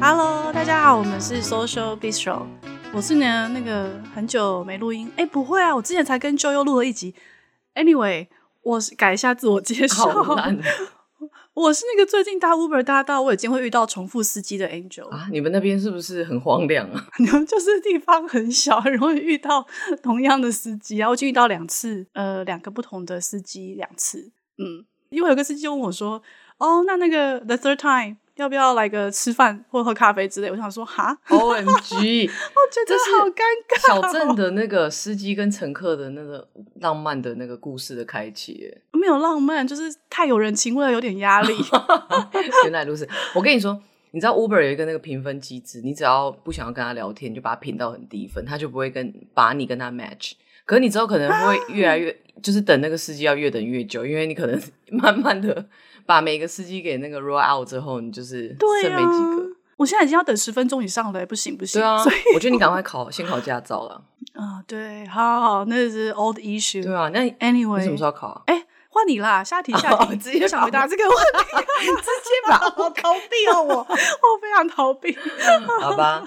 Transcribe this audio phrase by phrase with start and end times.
[0.00, 2.46] Hello，大家好，我们是 Social Bistro，
[2.92, 7.14] 我是呢那个很久没录音，哎，不会啊，我之前才跟 Joe 又录了一集。
[7.74, 8.26] Anyway，
[8.62, 10.04] 我改一下自我介绍。
[11.62, 15.28] 我是那个最近搭 Uber 搭到我已经会遇到重复司机的 Angel 啊。
[15.30, 17.06] 你们那边是不是很荒凉啊？
[17.18, 19.64] 你们就是地方很小，很容易遇到
[20.02, 21.08] 同样的司机啊。
[21.08, 24.32] 我就遇到两次，呃，两个不同的司机两次。
[24.58, 26.22] 嗯，因为有个司机就问我说
[26.58, 30.50] ：“哦，那那个 The Third Time。”要不要来个吃饭或喝咖啡之类？
[30.50, 33.86] 我想说，哈，O M G， 我觉得好尴尬。
[33.86, 36.48] 小镇的那个司机跟乘客的那个
[36.80, 41.52] 浪漫的那个故事的开启，没有浪漫，就是太有人情味了，有点压力。
[42.62, 43.76] 原来如此，我跟你说，
[44.12, 50.34] 你知道 Uber 有一个那个评分机制，你只要不想要跟他聊天，就把他评到很低分，他就不会跟把你跟他 match。
[50.64, 55.66] 可是你之后可能会越来越，啊、就是等那个司机要越等越久，因为你可能慢慢的。
[56.04, 59.44] 把每个司机给那个 roll out 之后，你就是剩没几个。
[59.44, 61.80] 啊、我现在已经要等十分钟以上了，不行不行。
[61.80, 64.02] 对啊，所以我觉得你赶快考，先考驾照了。
[64.34, 66.82] 啊，对，好好，那是 old issue。
[66.82, 68.42] 对啊，那 anyway，你什么时候考啊？
[68.46, 75.16] 哎，换你啦，下题下题，直接想回答这个问题， 直接把我逃避哦，我 我非常逃避。
[75.80, 76.22] 好吧，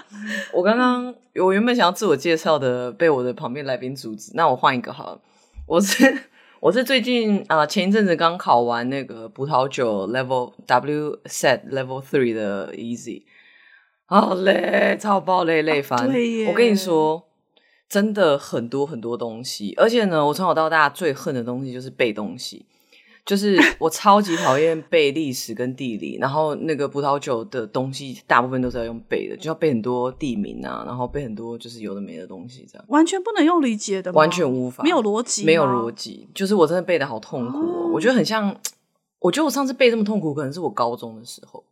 [0.52, 5.20] 我刚刚我原本想要自我介绍的，被我的旁边来宾阻止，那我换一个好了，
[5.66, 6.30] 我是。
[6.58, 13.22] 我是最近啊、呃，前一阵子刚考完那个葡萄酒 Level W Set Level Three 的 Easy，
[14.06, 15.98] 好累，超爆累，累翻。
[16.00, 16.06] 啊、
[16.48, 17.25] 我跟你说，
[17.88, 22.66] 真的很多很多东西，而且呢，我从小到大最恨的东西就是背东西。
[23.24, 34.18] 就是 我超级讨厌背历史跟地理，然后那个葡萄酒的东西大部分都是要用背的，就要背很多地名啊，然后背很多就是有的没的东西，这样完全不能用理解的吗？
[34.20, 37.90] 完全无法，没有逻辑，没有逻辑，就是我真的背的好痛苦哦。
[37.92, 38.56] 我觉得很像，
[39.18, 41.64] 我觉得我上次背这么痛苦，可能是我高中的时候，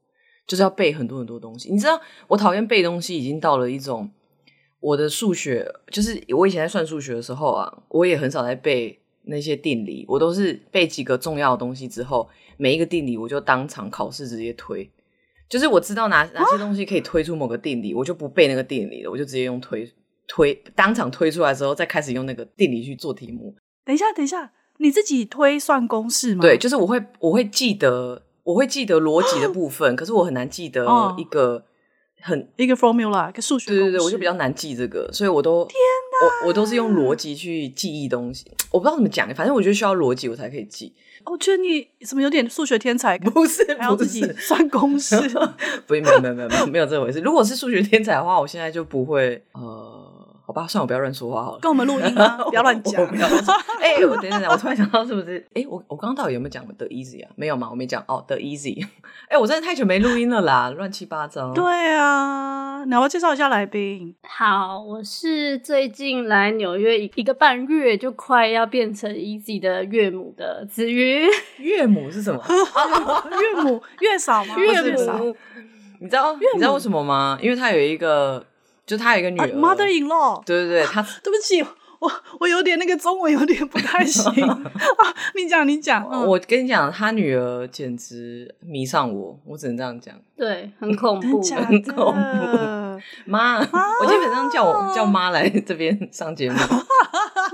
[0.48, 1.70] 就是要背很多很多东西。
[1.70, 4.10] 你知道，我讨厌背东西已经到了一种，
[4.84, 9.00] 我的数学就是我以前在算数学的时候啊，我也很少在背。
[9.26, 12.28] 那些定理，我都是背几个重要的东西之后，
[12.58, 14.86] 每一个定理我就当场考试直接推，
[15.48, 19.90] 就是我知道哪哪些东西可以推出某个定理，啊、我就不背那个定理了，我就直接用推
[20.28, 23.56] 推当场推出来之后，再开始用那个定理去做题目。
[23.86, 26.42] 等一下，等一下，你自己推算公式吗？
[26.42, 30.84] 对，就是我会我会记得我会记得逻辑的部分，可是我很难记得
[31.16, 31.64] 一个。
[32.26, 33.70] 很一个 formula，一个数学。
[33.70, 35.74] 对对对，我就比较难记这个，所以我都天
[36.22, 38.46] 哪，我我都是用逻辑去记忆东西。
[38.70, 40.90] 我不知道怎么讲，反正我觉得需要逻辑我才可以记。
[41.26, 43.18] 我觉得你怎么有点数学天才？
[43.18, 45.16] 不是，还要自己算公式？
[45.86, 47.20] 不，没有没有没有没有没有这回事。
[47.20, 49.93] 如果是数学天才的话，我现在就不会呃。
[50.46, 51.58] 好吧，算我不要乱说话好了。
[51.60, 52.36] 跟我们录音啊？
[52.44, 53.02] 不要乱讲。
[53.80, 55.38] 哎、欸，我等等等，我突然想到是不是？
[55.54, 57.30] 哎、欸，我我刚刚到底有没有讲 The Easy 啊？
[57.34, 57.68] 没有吗？
[57.70, 58.84] 我没讲哦，The Easy。
[59.28, 61.54] 哎、欸，我真的太久没录音了啦，乱七八糟。
[61.54, 61.64] 对
[61.96, 64.14] 啊，那我介绍一下来宾。
[64.28, 71.26] 好，我是最近来纽约一个半月，就快要变成 Easy 的岳母的子瑜。
[71.56, 72.42] 岳母是什么？
[73.40, 74.54] 岳母月嫂吗？
[74.58, 75.34] 岳母，
[76.00, 77.38] 你知道你知道为什么吗？
[77.40, 78.44] 因为他有一个。
[78.86, 80.44] 就他有一个女儿、uh,，mother-in-law。
[80.44, 81.62] 对对对，他对不起，
[81.98, 84.60] 我我有点那个中文有点不太行 啊。
[85.34, 90.14] 你讲你讲、嗯，我跟你讲，他女儿简直迷上我，我只能这样讲。
[90.36, 93.00] 对，很恐怖， 很恐怖。
[93.24, 96.56] 妈，我基本上叫我叫妈来这边上节目。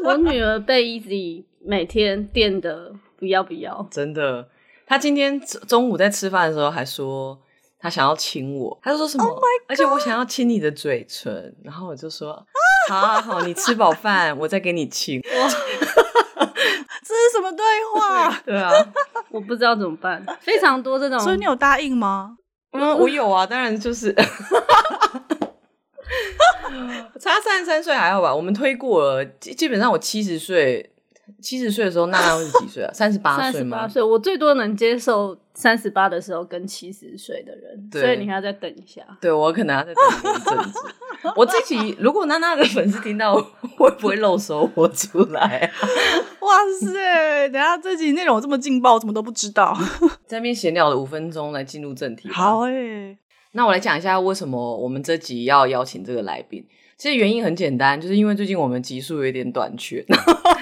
[0.05, 4.49] 我女儿被 Easy 每天电的不要不要，真的。
[4.87, 7.39] 她今天中午在吃饭的时候还说。
[7.81, 12.45] 他想要亲我，他就说什么？Oh、而且我想要亲你的嘴唇，然后我就说
[12.91, 17.65] ：“好好好，你吃饱饭，我再给你亲。”哇，这是什么对
[17.95, 18.39] 话？
[18.45, 18.71] 对啊，
[19.31, 20.23] 我不知道怎么办。
[20.41, 22.37] 非常多这种，所以你有答应吗？
[22.73, 24.13] 嗯，我有啊，当然就是
[27.19, 28.35] 差三十三岁还好吧？
[28.35, 30.93] 我们推过了，基基本上我七十岁。
[31.41, 32.91] 七十岁的时候，娜娜会是几岁啊？
[32.95, 33.53] 三十八岁吗？
[33.53, 39.03] 三十八岁，我最多能接受三十八的时候跟七十岁的人，所以你还要再等一下。
[39.21, 40.79] 对，我可能要再等一阵子。
[41.37, 43.35] 我自己如果娜娜的粉丝听到，
[43.77, 45.71] 会不会露手我出来啊？
[46.41, 47.49] 哇塞！
[47.51, 49.77] 等下这集内容这么劲爆，我怎么都不知道。
[50.27, 52.29] 在那边闲聊了五分钟，来进入正题。
[52.31, 53.19] 好诶、欸，
[53.53, 56.65] 那我来讲一下为什么我们这集要邀请这个来宾。
[56.97, 60.05] 其实原因很简单，就是因为最近我们集数有点短缺。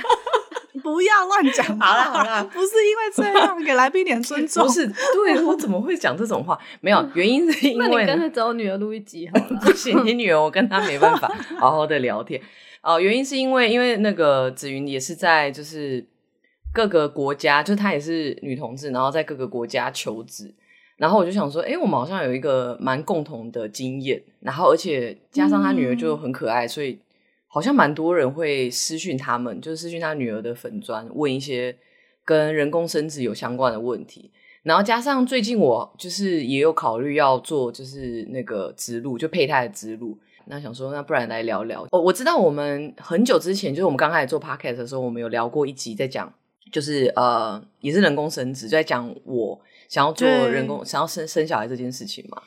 [0.93, 1.79] 不要乱讲。
[1.79, 4.67] 好了好了， 不是因为这样，给来宾点尊重。
[4.67, 6.59] 不是，对我怎么会讲这种话？
[6.81, 9.61] 没有，原因是因为那你跟着找我女儿录一集好了。
[9.63, 12.41] 不行，你女儿我跟她没办法好好的聊天。
[12.83, 16.07] 哦、呃，原因是因为因为那个紫云也是在就是
[16.73, 20.55] 各个国家，就是她也是女同志，然后在各个国家求职。
[20.97, 26.99] 然后我就想说，哎，我们好像有一个蛮共同的经验，然后而且加上她女儿就很可爱，嗯、所以
[27.49, 31.77] 好像蛮多人会私讯他们，就是私讯他女儿的粉砖，问一些
[32.25, 34.31] 跟人工生殖有相关的问题。
[34.63, 40.19] 然后加上最近我就是也有考虑要做，就是那个植入，就胚胎的植入。
[40.47, 41.87] 那想说，那不然来聊聊。
[41.91, 46.33] 哦，我知道我们很久之前，就是我们刚开始做 podcast 的时候，我们有聊过一集，在讲
[46.71, 49.61] 就是呃，也是人工生殖，就在讲我。
[49.89, 52.43] 想要做人工，想要生生小孩这件事情嘛？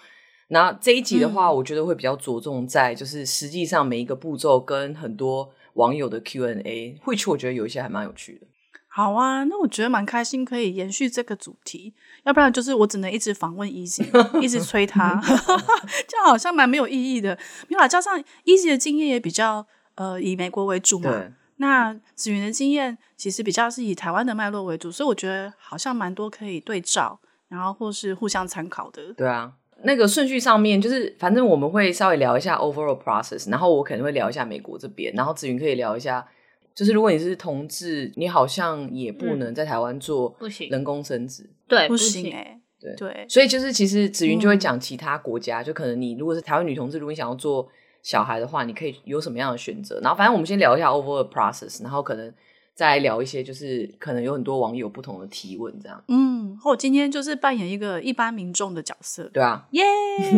[0.53, 8.47] 那这一集的话，我觉得会比较着重在就是实际上每一个步骤跟很多网友的 Q&A，会去我觉得有一些还蛮有趣的。
[8.89, 11.93] 好啊，那我觉得蛮开心，可以延续这个主题。
[12.23, 14.03] 要不然就是我只能一直访问 Easy，
[14.41, 15.21] 一直催他，
[16.05, 17.33] 这样好像蛮没有意义的。
[17.69, 19.65] 没有啦，加上 Easy 的经验也比较
[19.95, 21.31] 呃以美国为主嘛。
[21.55, 27.21] 那子云的经验其实比较是以台湾的脉络为主，所以我觉得好像蛮多可以对照。
[27.47, 29.51] 然后或是互相参考的，对啊，
[29.83, 36.25] 那个顺序上面就是，反正我们会稍微聊一下 overall process，然后我可能会聊一下美国这边，然后子云可以聊一下，
[36.73, 47.67] 就是如果你是同志，你好像也不能在台湾做不行人工生殖，对，不行哎，对对，所以就是其实子云就会讲其他国家，嗯、就可能你如果是台湾女同志，如果你想要做
[48.01, 52.33] 小孩的话，你可以有什么样的选择，然后反正我们先聊一下 overall process，然后可能。
[52.73, 56.03] 再聊一些，就是可能有很多网友不同的提问，这样。
[56.07, 59.83] 嗯，我今天就是扮演一个一般民众的角色，对啊，耶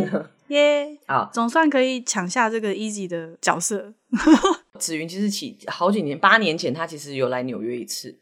[0.50, 3.94] 耶，啊，总算可以抢下这个 Easy 的角色。
[4.78, 8.18] 紫云其实起好几年，八年前他其实有来纽约一次，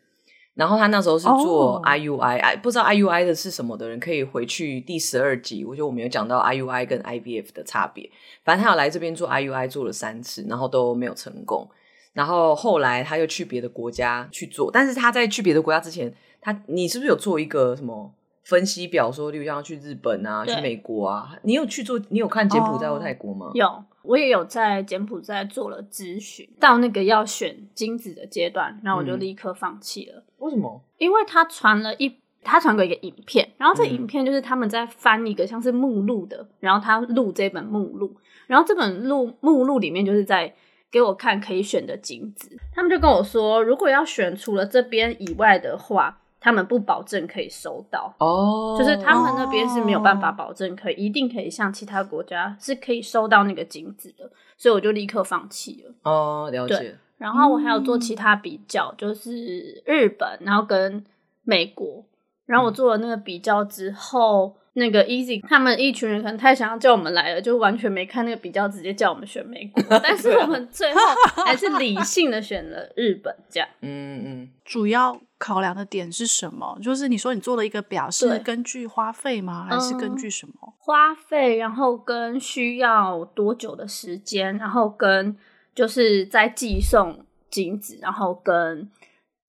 [0.54, 8.10] 然后他那时候是做 IUI，哎，不知道 IUI 的是什么的人可以回去第十二集，我觉得我们有讲到 IUI 跟 IVF 的差别。
[8.44, 11.68] 反正他有来这边做 IUI，做了三次，然后都没有成功。
[12.14, 18.14] 然后后来他又去别的国家去做，但是他在去别的国家之前，他你是不是有做一个什么
[18.44, 21.38] 分析表，说例如像去日本啊、去美国啊？
[21.44, 21.98] 你有去做？
[22.10, 23.52] 你有看柬埔寨或泰国吗？
[23.54, 30.18] 有，我也有在柬埔寨做了咨询，到那个要选精子的阶段，然后我就立刻放弃了。
[30.18, 30.82] 嗯、为什么？
[30.98, 32.14] 因为他传了一，
[32.44, 38.14] 他传过一个影片，然后这影片就是他们在翻一个像是目录的，然后他录这本目录，
[38.48, 40.54] 然后这本录目录里面就是在。
[40.92, 55.94] 给我看可以选的精子，他们就跟我说，如果要选除了这边以外的话，他们不保证可以收到哦，就是他们那边是没有办法保证可以、哦、一定可以像其他国家是可以收到那个精子的，所以我就立刻放弃了。
[56.04, 56.98] 哦，了解。
[57.18, 61.04] 然后我还有做其他比较，嗯、就是日本，然后跟
[61.44, 62.04] 美国，
[62.46, 64.58] 然后我做了那个比较之后。
[64.74, 69.84] 那个 Easy，他们一群人可能太想要叫我们来了，就完全没看那个比较，直接叫我们选美国。
[70.02, 71.00] 但是我们最后
[71.46, 73.68] 还是理性的选了日本，这样。
[73.82, 74.50] 嗯嗯。
[74.64, 76.80] 主要考量的点是什么？
[76.82, 79.68] 就是你说你做了一个表，是根据花费吗？
[79.70, 80.54] 还是根据什么？
[80.62, 85.36] 嗯、花费，然后跟需要多久的时间，然后跟
[85.76, 88.90] 就是在寄送金子，然后跟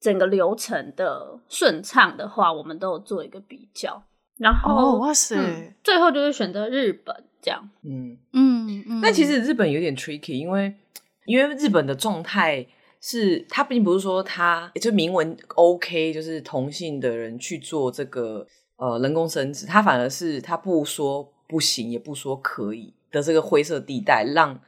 [0.01, 4.03] 整个流程的顺畅的话，我们都有做一个比较。
[4.39, 7.69] 然后、哦、哇塞、嗯，最后就是选择日本这样。
[7.83, 9.01] 嗯嗯嗯。
[9.01, 10.75] 那其实日本有点 tricky，因为
[11.27, 12.67] 因为日本的状态
[13.01, 24.61] 是，他并不是说他就明文 OK，就是同性的人去做这个呃人工生殖，他反而是他不说不行，也不说可以的这个灰色地带，让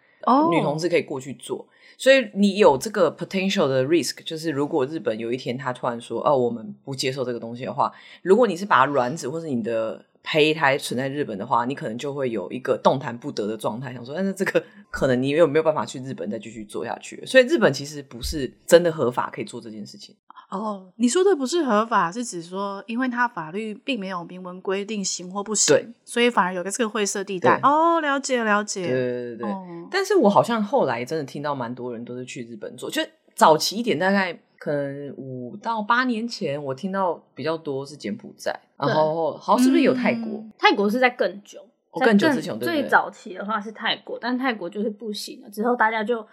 [0.51, 1.67] 女同志可以过去做。
[1.97, 17.25] 所以你有这个 potential 的 risk，就是如果日本有一天他突然说，哦，我们不接受这个东西的话，如果你是把卵子或是你的胚胎存在日本的话，你可能就会有一个动弹不得的状态，想说，但是这个可能你有没有办法去日本再继续做下去？
[17.27, 20.17] 所以日本其实不是真的合法可以做这件事情。
[20.51, 27.61] 哦，你说的不是合法，是指说，因为它法律并没有明文规定行或不行，对，所以反而有个这个灰色地带。
[27.63, 29.51] 哦，了解了解，对对对。
[29.51, 33.03] 哦、但是我好像后来真的听到蛮多人都是去日本做，就
[33.35, 40.39] 早期一点，大概可能五到八年前，我听到比较多是柬埔寨，然后好像是不是有泰国？
[40.39, 41.59] 嗯、泰国是在更久，
[41.93, 46.27] 更，哦、更久之前，对对最早期的话是泰国，但泰国就是不行了，之后大家就。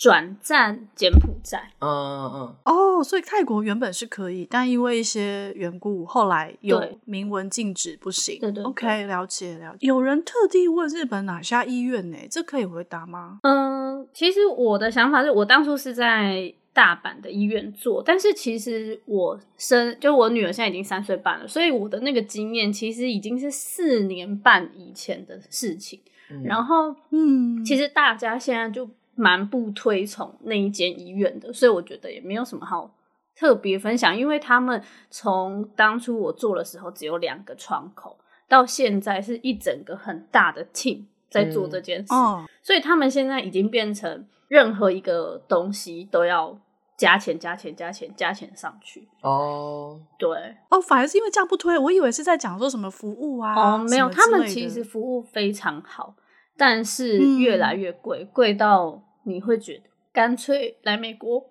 [0.00, 8.38] 转战柬埔寨，嗯嗯嗯，哦，所以泰国原本是可以，但因为一些缘故，后来有明文禁止不行。
[8.38, 9.78] 对对，对，OK，了解了解。
[9.88, 12.16] 有人特地问日本哪家医院呢？
[12.30, 13.40] 这可以回答吗？
[13.42, 26.00] 嗯，其实我的想法是我当初是在大阪的医院做，但是其实我生就我女儿现在已经三岁半了，所以我的那个经验其实已经是四年半以前的事情。
[26.30, 32.94] 嗯、然后，嗯，其实大家现在就蛮不推崇那一间医院的，所以我觉得也没有什么好
[33.34, 46.58] 特别分享，因为他们从当初我做的时候只有两个窗口，到现在是一整个很大的 team 在做这件事，嗯哦、所以他们现在已经变成任何一个东西都要
[46.96, 49.08] 加钱、加钱、加钱、加钱上去。
[49.22, 50.28] 哦，对，
[50.70, 53.54] 哦，反而是因为这样不推，我以为是在讲说什么服务啊。
[53.54, 56.16] 哦，没有，他们其实服务非常好，
[56.56, 61.48] 但是越来越贵，嗯、贵到你会觉得干脆来美国。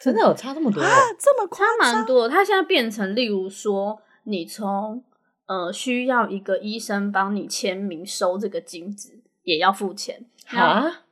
[0.00, 0.80] 真的有差这么多？
[0.82, 0.88] 啊，
[1.18, 1.92] 这么夸张？
[1.92, 2.26] 差蛮多。
[2.26, 5.04] 他现在变成，例如说，你从
[5.44, 11.02] 呃需要一个医生帮你签名收这个金子，也要付钱啊？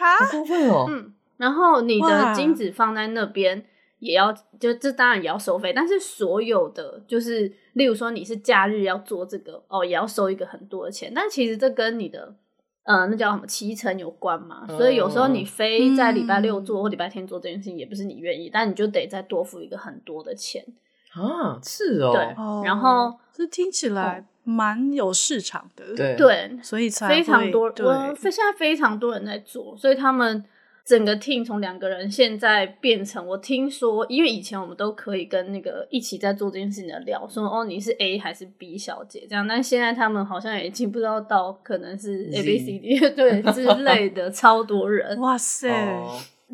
[0.00, 0.86] 哈，好过分哦。
[0.88, 3.64] 嗯，然后你的金子放在那边，
[3.98, 11.12] 也要就这当然也要收费，但是所有的就是，例如说你是假日要做这个哦，也要收一个很多的钱。
[11.14, 12.34] 但其实这跟你的。
[12.82, 14.64] 呃，那叫什么七成有关嘛？
[14.66, 20.64] 嗯、所以有时候你非在礼拜六做或礼拜天做这件事情，也不是你愿意，嗯、但你就得再多付一个很多的钱
[21.12, 21.58] 啊！
[21.62, 22.22] 是哦，对，
[22.66, 30.44] 然后这听起来蛮有市场的，对对，所以才非常多，对我现在非常多人在做，所以他们。
[30.82, 45.70] 整个 team 从两个人现在变成，我听说，因为以前我们都可以跟那个一起在做这件事情的聊，说哦你是 A 还是 B 小姐这样，但现在他们好像已经不知道到可能是 A B C D 对之类的，超多人，哇塞！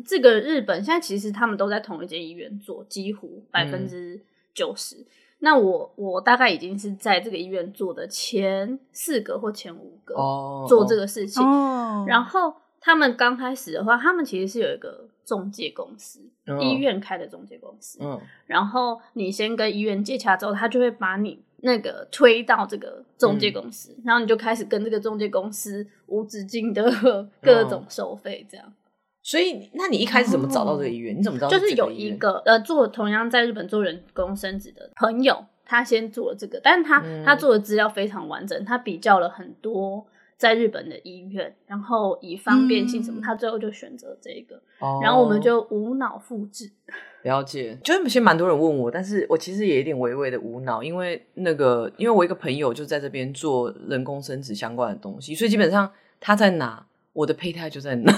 [0.05, 4.21] 这个日本现在其实他们都在同一间医院做，几乎百分之
[4.57, 5.05] 九十。
[5.39, 10.15] 那我我大概已经是在这个医院做的前四个或前五个
[10.67, 11.43] 做这个事情，
[12.07, 12.53] 然后。
[12.79, 17.97] 他们刚开始的话，他们其实是有一个中介公司，嗯、医院开的中介公司。
[18.01, 26.89] 嗯，然后你先跟医院接洽之后，他就会把你那个推到这个中介公司，嗯、然后你就开始跟这个中介公司无止境的
[27.41, 28.73] 各种收费，这样。
[29.27, 31.13] 所以，那你一开始怎么找到这个医院？
[31.13, 31.49] 哦、你怎么知道？
[31.49, 40.07] 就是有一个呃，做同样在日本做人工生殖的朋友，他先做了这个，但是他、嗯、他做的资料非常完整，他比较了很多。
[40.37, 46.69] 在日本的医院，然后以方便性什么，嗯、他最后就选择这个，哦、然后我们就无脑复制。
[47.23, 58.13] 了解，就是其实蛮多人问我，但是我其实也有点微微的无脑，因为那个，因为我一个朋友就在这边做人工生殖相关的东西，所以基本上他在哪，我的胚胎就在哪。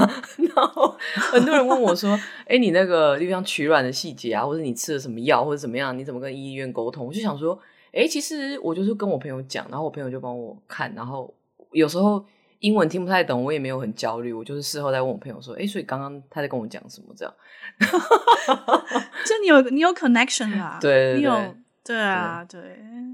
[0.59, 0.95] 然 后
[1.31, 7.57] 很多人问我说：“哎，你那个就像取卵的细节啊，或者你吃了什么药，或者怎么样，你怎么跟医院沟通？”我就想说
[7.93, 11.33] ：“哎，其实我就是跟我朋友讲，然后我朋友就帮我看，然后。”
[11.71, 12.25] 有时候
[12.61, 14.33] 英文听不太懂，我也没有很焦虑。
[14.33, 17.31] 我就是事后再问我朋友说：“哎，所以刚刚他在跟我讲什么？”这样，
[19.23, 21.31] 就你有你有 connection 啦，对，你有
[21.85, 22.59] 对啊，对。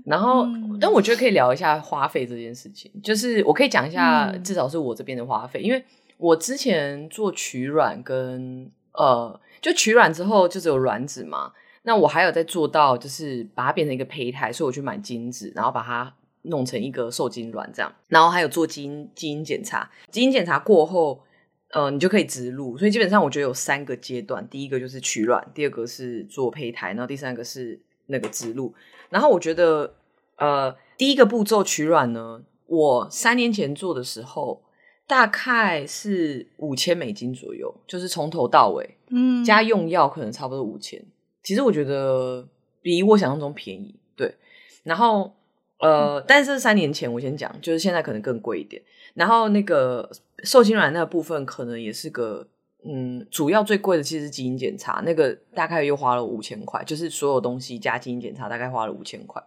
[0.05, 0.47] 然后，
[0.79, 2.89] 但我觉得可以聊一下花费这件事情。
[3.03, 5.83] 就是我可以讲一下，至少是我这边的花费，因为
[6.17, 11.53] 我之前做取卵跟呃，就取卵之后就只有卵子嘛。
[11.83, 16.13] 那我还有在做到，就是把它变成一个胚胎，所以我去买精子，然后把它。
[16.47, 21.19] 弄成一个受精卵这样，然后还有做基因基因检查，基因检查过后，
[21.71, 22.77] 呃，你就可以植入。
[22.77, 28.71] 所以基本上我觉得有三个阶段，第一个就是取卵，第二个是做胚胎，然后第三个是那个植入。
[29.09, 29.95] 然后我觉得，
[30.35, 34.61] 呃，第一个步骤取卵呢，我三年前做的时候，
[35.07, 41.03] 大概是五千美金左右，就是从头到尾，嗯，加用药可能差不多五千。
[41.43, 42.47] 其实我觉得
[42.81, 44.35] 比我想象中便宜，对。
[44.83, 45.33] 然后。
[45.77, 48.81] 呃，但是三年前我先讲，就是现在可能更贵一点。
[49.13, 50.09] 然后那个
[50.41, 52.47] 受精卵那个部分可能也是个，
[52.85, 59.43] 嗯，主要最贵的其实是基因检查，那个大概又花了五千块，就是所有东西加基因检查大概花了五千块。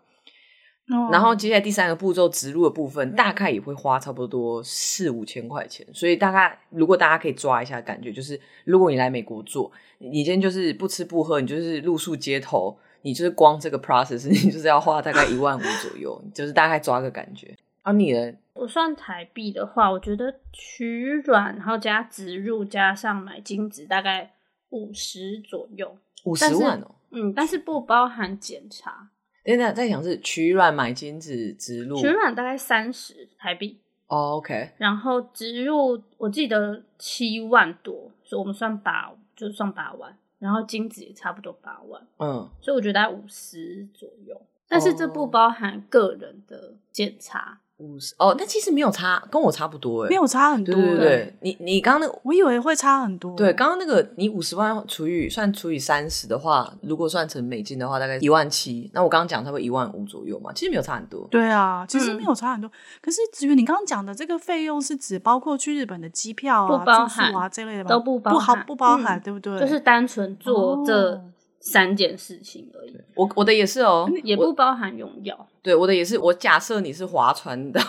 [0.90, 1.08] 哦。
[1.10, 5.86] 然后接下来第三个步骤植入的部分，大概也会花差不多四五千块钱。
[5.92, 12.78] 所以大概如果大家可以抓一下感觉，就是如果你来美国做，你今天就是不吃不喝，你就是露宿街头。
[13.02, 17.56] 你就是光这个 process， 你就是要花大概一万五左右，就是大概抓个感觉。
[17.82, 18.32] 啊，你呢？
[18.54, 24.32] 我算台币的话，我觉得取卵然后加植入加上买精子大概
[24.70, 26.96] 五十左右，五十万哦。
[27.12, 29.08] 嗯，但是不包含检查。
[29.44, 33.80] 现在在想是取卵买精子植入，取卵大概三十台币。
[34.06, 34.72] 哦，OK。
[34.78, 40.16] 然后植入我记得七万多，所以我们算八，就算八万。
[40.38, 50.74] 然后精子也差不多八万，嗯，所以我觉得五十左右，但是这不包含个人的检查，五十哦，那其实没有差，跟我差不多哎，没有差很多。
[50.74, 53.36] 对对对，你你刚刚那个，我以为会差很多。
[53.36, 58.90] 对，刚刚那个你五十万除以算除以三十的话，如果算成美金的话，大概一万七。
[58.92, 61.26] 那我刚刚讲差不多一万五左右嘛，其实没有差很多。
[61.30, 62.68] 对啊，其实没有差很多。
[62.68, 67.90] 嗯、可是子瑜，你刚刚讲的这个费用是指包括去日本的机票啊、住宿啊这类的吗？
[67.90, 69.58] 都不包含，不包含，对不对？
[69.60, 71.22] 就是单纯做这
[71.70, 72.90] 三件事情而已。
[72.96, 75.48] 哦、我我的也是哦，也不包含用药。
[75.62, 76.16] 对，我的也是。
[76.18, 77.80] 我假设你是划船的，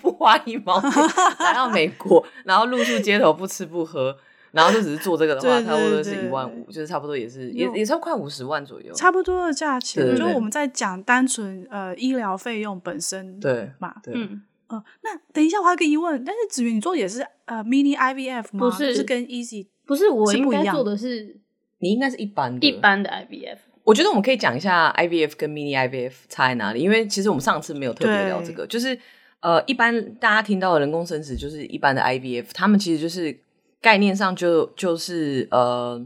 [0.00, 0.90] 不花一毛钱
[1.38, 4.16] 来到美国，然后露宿街头不吃不喝，
[4.50, 10.04] 然后就只是做这个的话，差不多是一万五，就是差不多也是也也是快五十万左右，差不多的价钱。
[10.04, 13.94] 就是我们在讲单纯呃医疗费用本身对嘛？
[14.02, 18.68] 对，嗯呃，那等一下我还有个疑问，但是子云你做的也是呃 mini IVF 吗？
[18.68, 21.36] 不是，是跟 easy 不是，我应该做的是
[21.80, 23.58] 你应该是一般的一般的 IVF。
[23.84, 28.66] 我觉得我们可以讲一下 IVF 跟 Mini IVF 差在哪里，因为其实我们上次没有特别聊这个。
[28.66, 28.98] 就是
[29.40, 33.40] 呃，一般大家听到的人工生殖就是一般的 IVF，他们其实就是
[33.80, 36.04] 概念上就就是呃，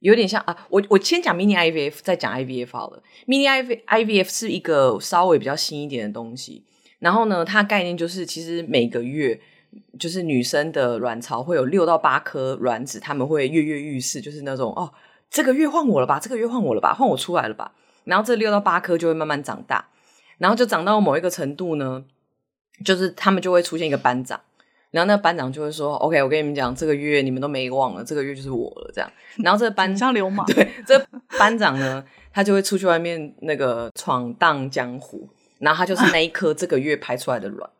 [0.00, 0.66] 有点像啊。
[0.68, 3.02] 我我先讲 Mini IVF，再讲 IVF 好了。
[3.26, 6.64] Mini IV IVF 是一个稍微比较新一点的东西，
[6.98, 9.38] 然后呢，它概念就是其实每个月
[9.98, 14.92] 就是女生的卵巢会有六到八颗卵子，他们会跃跃欲试，就是那种哦。
[15.30, 16.18] 这个月换我了吧？
[16.18, 16.92] 这个月换我了吧？
[16.92, 17.72] 换我出来了吧？
[18.04, 19.86] 然后这六到八颗就会慢慢长大，
[20.38, 22.02] 然后就长到某一个程度呢，
[22.84, 24.40] 就是他们就会出现一个班长，
[24.90, 29.12] 然后那个班长就会说：“OK，我跟你们讲，这个月你们都没忘了，这个月就是我了。”这样，
[29.44, 31.06] 然后这个班像流氓，对，这个
[31.38, 35.28] 班长呢，他就会出去外面那个闯荡江湖，
[35.60, 37.70] 然后他就是那一颗这个月排出来的卵。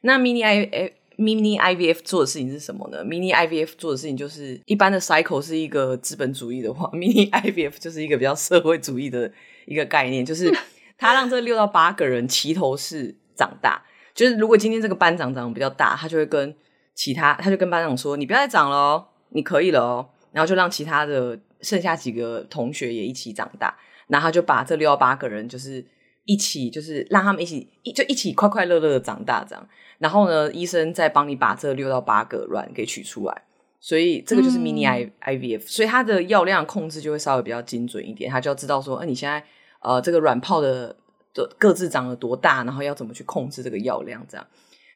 [0.00, 9.32] 那 mini I Mini IVF 做的事情是什么呢？Mini IVF 做的事情就是一般的 cycle 是一个资本主义的话，Mini IVF 就是一个比较社会主义的
[9.66, 10.54] 一个概念，就是
[10.98, 13.82] 他让这六到八个人齐头式长大。
[14.14, 16.54] 就是如果今天这个班长长得比较大，他就会跟
[16.94, 23.76] 其他，他就跟班长说：“你不要再长了哦，你可以了哦。”然后就让其他的剩下几个同学也一起长大，
[24.08, 25.84] 然后他就把这六到八个人就是
[26.26, 29.68] 一起，就是让他们一起一就一起快快乐乐的长大这样。
[29.98, 33.42] 然后呢，医生再帮你把这六到八个卵给取出来，
[33.80, 39.42] 所以这个就是 mini I IVF，嗯，所以它的药量控制就会稍微比较精准一点，他就要知道说，呃，你现在
[39.80, 40.94] 呃这个卵泡的
[41.32, 44.46] 的各自长了多大，然后要怎么去控制这个药量这样。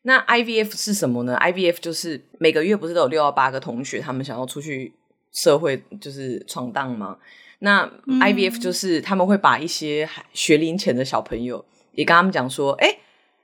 [0.02, 4.94] 那 IVF 是什么呢？IVF 就是每个月不是都有六到八个同学，他们想要出去
[5.32, 7.16] 社会就是闯荡吗？
[7.60, 12.98] 那 IVF 就是他们会把一些学龄前的小朋友也跟他们讲说，哎。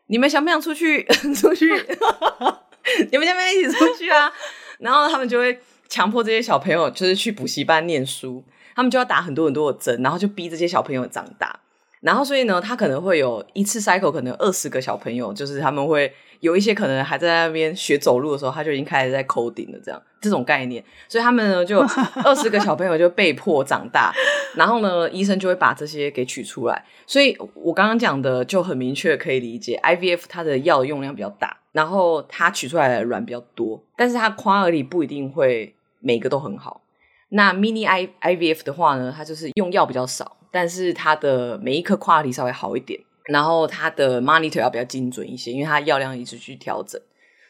[0.09, 1.03] 你们想不想出去？
[1.35, 1.67] 出去？
[3.11, 4.33] 你们想不想一起出去啊？
[4.79, 8.45] 然后他们就会强迫这些小朋友，就是去补习班念书。
[8.77, 11.59] 他们就要打很多很多的针，然后就逼这些小朋友长大。
[12.07, 20.85] 然后所以呢，他可能会有一次 cycle，可能有二十个小朋友，就是他们会有一些可能还在那边学走路的时候，他就已经开始在 coding 了，这样这种概念。
[21.09, 21.81] 所以他们呢，就
[22.23, 24.15] 二十个小朋友就被迫长大。
[24.55, 26.85] 然后呢，医生就会把这些给取出来。
[27.09, 36.83] 所以我刚刚讲的就很明确可以理解，IVF 它的药用量比较大，然后它取出来的卵比较多，但是它 quality 不一定会每个都很好。
[37.31, 47.01] 那 mini I IVF 的话呢，它就是用药比较少，但是它的每一颗 quality 稍微好一点，然后它的 monitor 要比较精准一些，因为它药量一直去调整，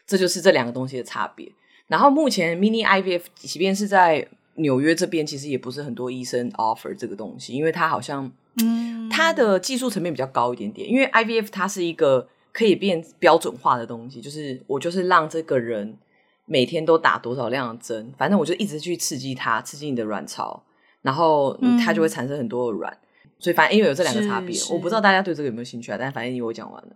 [0.05, 1.51] 这就是这两个东西的差别。
[1.87, 10.89] 然后目前 mini IVF 即便是在纽约这边，其实也不是很多医生 offer 这个东西，因为它好像，嗯，它的技术层面比较高一点点。
[10.89, 15.95] 因为 IVF 它是一个可以变标准化的东西，就是我就是让这个人
[16.47, 20.63] 每天都打多少量的针，反正我就一直去刺激它，刺激你的卵巢，
[21.03, 21.55] 然后
[21.85, 22.91] 它就会产生很多的卵。
[22.91, 25.97] 嗯、所以反正因为有这两个差别，我不知道大家对这个有没有兴趣啊？
[25.99, 26.89] 但反正因为我讲完了，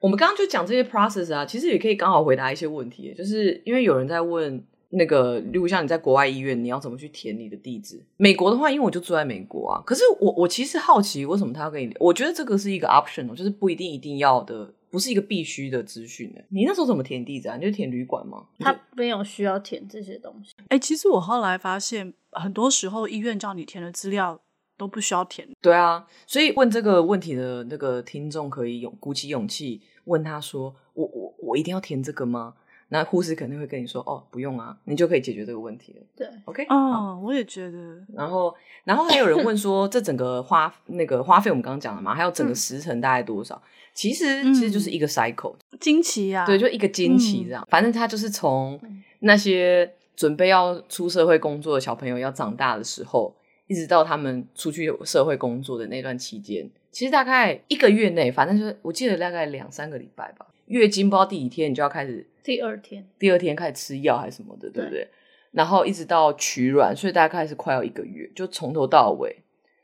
[0.00, 4.64] 我们刚刚就讲这些 process 啊，其实也可以刚好回答一些问题，就是因为有人在问。
[4.94, 7.98] 那个，如果像你在国外医院，你要怎么去填你的地址？
[8.18, 9.82] 美国的话，因为我就住在美国啊。
[9.86, 11.90] 可是我我其实好奇，为什么他要跟你？
[11.98, 16.32] 我觉得这个是一个 option，就是不一定一定要的，不是一个必须的资讯。
[16.50, 17.56] 你那时候怎么填地址啊？
[17.56, 18.46] 你就填旅馆吗？
[18.58, 20.52] 他没有需要填这些东西。
[20.64, 24.38] 哎、欸，其实我后来发现，很多时候医院叫你填的资料
[24.76, 25.48] 都不需要填。
[25.62, 32.54] 对啊，所以问这个问题的那个听众可以勇鼓起勇气问他说：“我我我一定要填这个吗？”
[32.92, 37.78] 那护士肯定会跟你说：“哦，不用啊，你就可以解决这个问题了。”对，OK，哦，我也觉得。
[38.14, 42.14] 然后，然后还有人问说，这整个花那个花费我们刚刚讲了嘛？
[42.14, 43.54] 还有整个时程大概多少？
[43.54, 47.62] 嗯、其实其实就是一个 cycle，经期啊，对，就一个经期这样。
[47.62, 48.78] 嗯、反正他就是从
[49.20, 53.34] 那些准备要出社会工作的小朋友要长大的时候，
[53.68, 60.46] 一直到他们出去社会工作的那段期间，其实大概一个月内，反正就是我记得大概两三个礼拜吧。
[60.66, 65.00] 月经不知道第几天，你就要开始第二天，第二天开始吃药还是什么的，对不对？
[65.00, 65.08] 对，
[65.50, 69.36] 然后一直到取卵，所以大概是快要一个月，就从头到尾，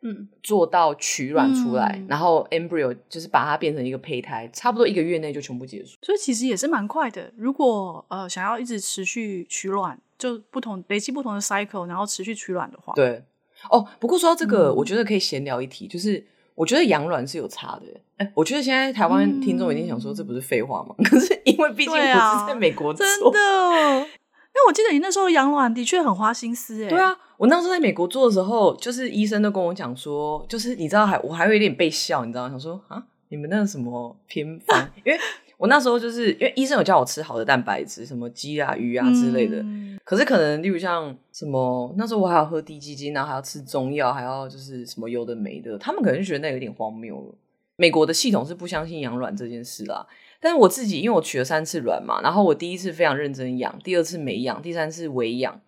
[0.03, 5.99] 嗯，做到取卵出来，嗯、然后 embryo 就是把它变成一个胚胎，差不多一个月内就全部结束。
[6.03, 7.33] 所以其实也是蛮快的。
[7.37, 13.23] 如果呃想要一直持续取卵，就不同累积不同的 cycle，然后持续取卵的话，对。
[13.71, 16.25] 哦，不过说到这个，嗯、我觉得可以闲聊一题，就是
[16.59, 17.85] 我觉得养卵是有差的。
[18.17, 20.93] 哎，我觉得现在台湾听众一定想说，这不是废话吗？
[20.99, 24.07] 嗯、可是因为毕竟我是在美国做，真的。
[24.53, 26.89] 那我记得你那时候养卵的确很花心思，哎。
[26.89, 32.51] 对啊，我那时候在美国做的时候，就是医生都跟我讲说，就是你知道还我还会有点被笑，你知道吗？
[32.51, 34.91] 想说啊，你们那个什么偏方？
[35.07, 35.19] 因为
[35.59, 39.59] 我那时候就是因为医生有叫我吃好的蛋白质，什么鸡啊、鱼啊之类的。
[39.59, 47.35] 嗯、可是可能例如像什么，那时候我还要喝低基精，然后还要吃中药，还要就是什么有的没的，他们可能就觉得那有点荒谬了。
[47.77, 50.07] 美国的系统是不相信养卵这件事啦。
[50.41, 55.61] 但是我自己，因为我取了三次卵嘛，然后我第一次非常认真养，第二次没养，第三次微养，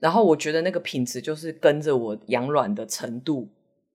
[0.00, 3.48] 然后我觉得那个品质就是跟着我养卵的程度。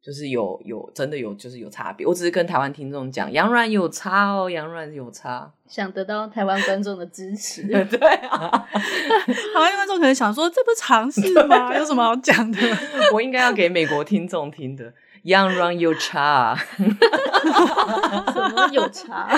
[0.03, 11.69] 就是有有真的有就是有差别，我只是跟台湾听众讲，杨软有差哦，杨软有差， 想得到台湾观众的支持， 对啊， 台湾观众可能想说，这不是常识吗？
[11.71, 12.59] 对有什么好讲的？
[13.13, 19.29] 我应该要给美国听众听的，养卵有差，什么有差？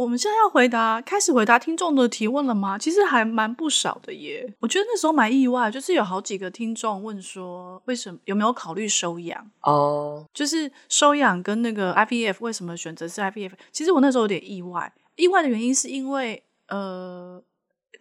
[0.00, 2.78] 我们现在要回答，开始回答听众的提问了吗？
[2.78, 4.50] 其实还蛮不少的耶。
[4.58, 9.50] 我觉得那时候蛮意外，就是有好几个听众问说，为什么有没有考虑收养？
[9.60, 13.52] 哦，就是收养跟那个 IVF 为什么选择是 IVF？
[13.70, 17.42] 其实我那时候有点意外，意外的原因是因为呃，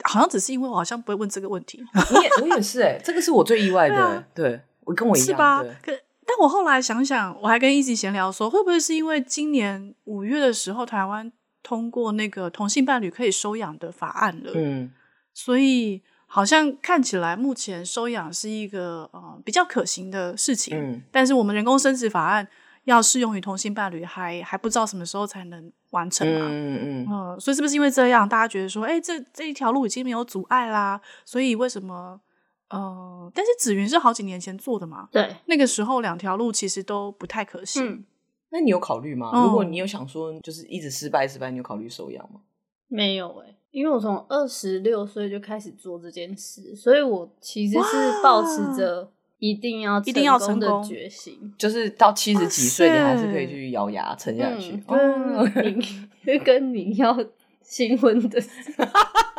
[0.05, 1.83] 好像只是因为我好像不会问这个问题。
[2.12, 3.95] 你也我也是哎，这个是我最意外的。
[3.95, 5.62] 对啊，对，我跟我一样，是吧？
[5.83, 5.91] 可
[6.25, 11.29] 但我后来想想，我还跟一起闲聊说，会不会是因为今年五月的时候台湾
[11.69, 14.91] 通过那个同性伴侣可以收养的法案了，嗯，
[15.36, 22.47] 所以好像看起来目前收养是一个呃比较可行的事情，嗯，但是我们人工生殖法案
[22.86, 32.19] 要适用于同性伴侣，还还不知道什么时候才能完成嘛，嗯嗯嗯，所以是不是因为这样，大家觉得说，哎，这这一条路已经没有阻碍啦，所以为什么？
[32.69, 37.86] 呃，但是紫云是好几年前做的嘛，对，那个时候两条路其实都不太可行。
[37.86, 38.05] 嗯
[38.51, 39.31] 那你有考虑吗？
[39.45, 42.39] 如果你有想说，就是一直失败失败，你有考虑收养吗？
[42.88, 54.75] 没有哎、欸，因为我从二十六岁就开始做这件事，所以我其实是抱持着一定要一定要成功的决心，就是到七十几岁，你还是可以去咬牙撑下去。
[54.88, 57.15] 跟你 跟你要
[57.62, 58.41] 新婚的，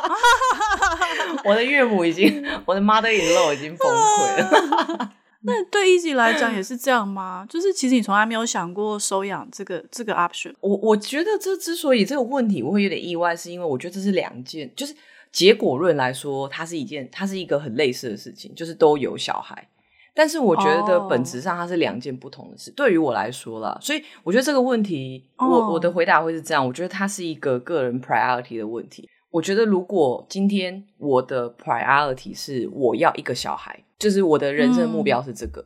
[1.43, 5.11] 我的岳母已经，我的 mother-in-law 已经崩溃了。
[5.43, 7.45] 那对 Easy 来讲也是这样吗？
[7.49, 10.53] 就是其实你从来没有想过收养这个这个 option。
[10.59, 14.95] 我我觉得这之所以这个问题我会有点意外，是因为我觉得这是两件，就是
[15.31, 19.67] 结果论来说，它是一件，它是一个很类似的事情，就是都有小孩。
[20.13, 22.69] 但是我觉得本质上它是两件不同的事。
[22.71, 22.75] Oh.
[22.75, 29.09] 对于我来说啦，所以我觉得这个问题，我我的回答会是这样：我觉得它是一个个人 priority 的问题。
[29.31, 33.83] 我觉得如果今天我的 priority 是我要一个小孩。
[34.01, 35.65] 就是我的人生目标是这个，嗯、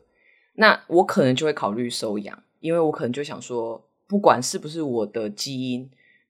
[0.56, 5.89] 那我可能就会考虑收养，因为我可能就想说，不管是不是我的基因，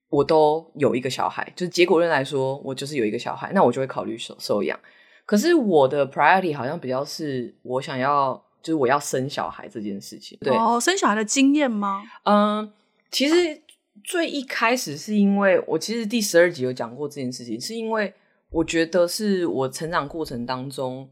[0.09, 1.51] 我都有一个小孩。
[1.55, 4.79] 就是结果论来说，我就是有一个小孩，那我就会考虑收收养。
[5.25, 10.37] 可是我的 priority 好像比较是我想要，就是我要生小孩这件事情。
[10.41, 12.03] 对哦，生小孩的经验吗？
[12.25, 12.71] 嗯，
[13.09, 13.33] 其实
[14.03, 18.13] 最一开始是因为我其实第十二集有讲过这件事情，是因为
[18.51, 21.09] 我觉得是我成长过程当中。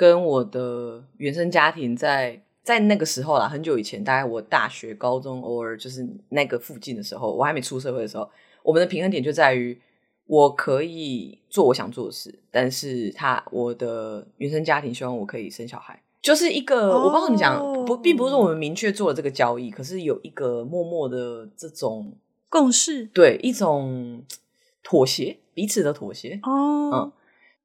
[0.00, 8.26] 跟我的原生家庭在在那个时候啦，很久以前，大概我大学、高中，偶尔就是那个附近的时候，我还没出社会的时候，
[8.62, 9.78] 我们的平衡点就在于
[10.24, 17.04] 我可以做我想做的事，但是他我的原生家庭希望我可以生小孩，就是一个、oh.
[17.04, 22.16] 我不知道怎么讲，不，并不是说我们明确做了这个交易，可是有一个默默的这种
[22.48, 24.24] 共识，对，一种
[24.82, 27.04] 妥协，彼此的妥协哦，oh.
[27.04, 27.12] 嗯。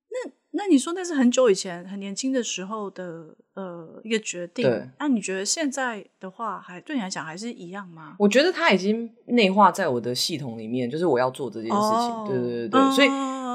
[0.09, 0.31] 那
[0.67, 4.65] 你说那是很久以前很年轻的时候的呃一个决定，
[4.99, 8.15] 那你觉得现在的话，还对你来讲还是一样吗？
[8.17, 11.79] 我觉得它已经内化在我的系统里面，就是我要做这件事情。
[11.79, 13.07] Oh, 对对对对，uh, 所以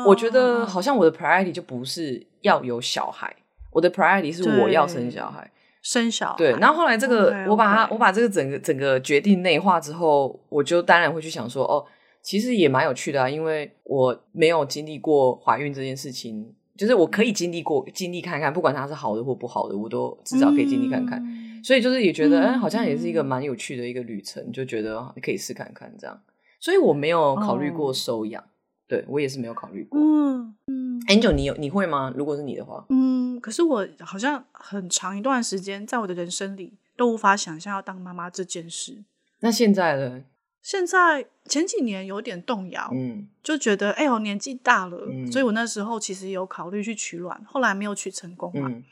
[0.06, 3.34] 我觉得好像我的 priority 就不是要有小孩，
[3.70, 6.36] 我的 priority 是我要生小孩，生小孩。
[6.36, 6.52] 对。
[6.58, 7.48] 然后后来这个 okay.
[7.50, 11.86] 我把它我把这个整个整个决定内化之后，我就当然会去想说，哦，
[12.20, 16.54] 其实也蛮有趣的啊，因为我没有经历过怀孕这件事情。
[16.80, 21.22] 就是我可以经历过，经历看看，不管它是好的或不好的，我都至少可以经历看看。
[21.22, 26.18] 嗯、所以就是也觉得，哎、嗯，好像也是一个蛮有趣的一个旅程，就觉得可以试看看这样。
[26.58, 28.46] 所以我没有考虑过收养，哦、
[28.88, 30.00] 对我也是没有考虑过。
[30.00, 32.10] 嗯嗯，Angel，你有你会吗？
[32.16, 39.04] 如果是你的话，嗯，可是我好像很长一段时间在我的人生里都无法想象要当妈妈这件事。
[39.40, 40.22] 那现在呢？
[40.62, 48.68] 现在前几年有点动摇，嗯，就觉得哎呦年纪大了，嗯，所以我那时候其实有考虑去取卵，后来没有取成功嘛。
[48.68, 48.84] 嗯，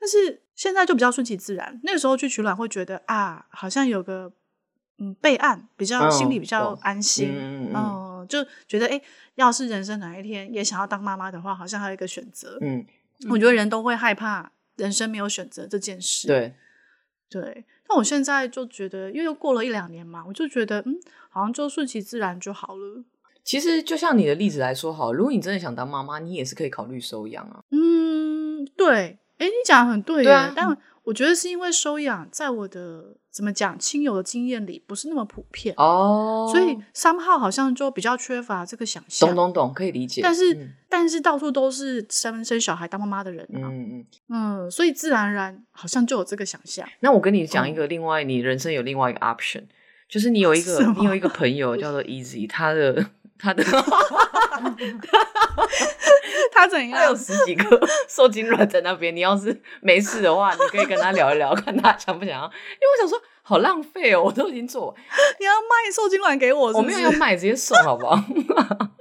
[0.00, 1.80] 但是现在就比较顺其自然。
[1.82, 4.32] 那个时候去取卵会觉得啊，好像有个
[4.98, 9.00] 嗯备案，比较心里比较安心，嗯，嗯，就觉得哎，
[9.34, 12.56] 要是人生哪一天也想要当妈妈的话，好像还有一个选择。
[12.60, 12.86] 嗯，
[13.28, 16.28] 我觉得人都会害怕人生没有选择这件事。
[16.28, 16.54] 对，
[17.28, 17.64] 对。
[17.88, 20.98] 那我现在就觉得，因为又过了一两年嘛，我就觉得，嗯，
[21.28, 23.04] 好像就顺其自然就好了。
[23.42, 27.60] 其实就像你的例子来说，好，如果你真的想当妈妈，你也是可以考虑收养啊。
[27.70, 30.76] 嗯，对，哎，你讲的很对，对啊，但。
[31.08, 39.26] 我觉得是因为收养，在我的怎么讲亲友的经验里不是那么普遍哦，所以 somehow 好像就比较缺乏这个想象。
[39.26, 40.20] 懂懂懂，可以理解。
[40.22, 46.86] 但是、嗯、但是到处都是生生小孩当妈妈的人啊，嗯嗯嗯，所以自然而然好像就有这个想象。
[47.00, 49.64] 那我跟你讲一个另外，嗯、你人生有另外一个 option，
[50.10, 53.06] 就是你有一个 你有一个朋友叫做 Easy，他的
[53.38, 53.64] 他的。
[56.52, 56.98] 他怎样？
[56.98, 59.14] 他有十几个受精卵在那边。
[59.14, 62.44] 你要是没事的话，你可以跟他聊一聊，看他想不想要。
[62.44, 62.50] 因为
[62.92, 64.94] 我想说，好浪费哦，我都已经做。
[65.40, 66.76] 你要卖受精卵给我是是？
[66.76, 68.12] 我没有要卖，直接送好不好？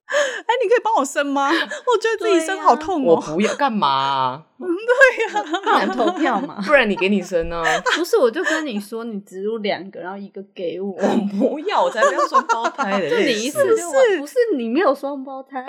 [0.07, 1.51] 哎，你可以帮我生吗？
[1.51, 3.15] 我觉得自己生好痛哦。
[3.15, 4.45] 我不要干嘛？
[4.57, 6.63] 对呀，不然投票嘛。
[6.65, 7.61] 不然你给你生呢？
[7.97, 10.93] 不是，我就跟你说，你植入两个，然后一个给我。
[10.93, 13.09] 我不要，我才不要双胞胎的。
[13.09, 14.17] 就你意思是？
[14.17, 15.61] 不是你没有双胞胎？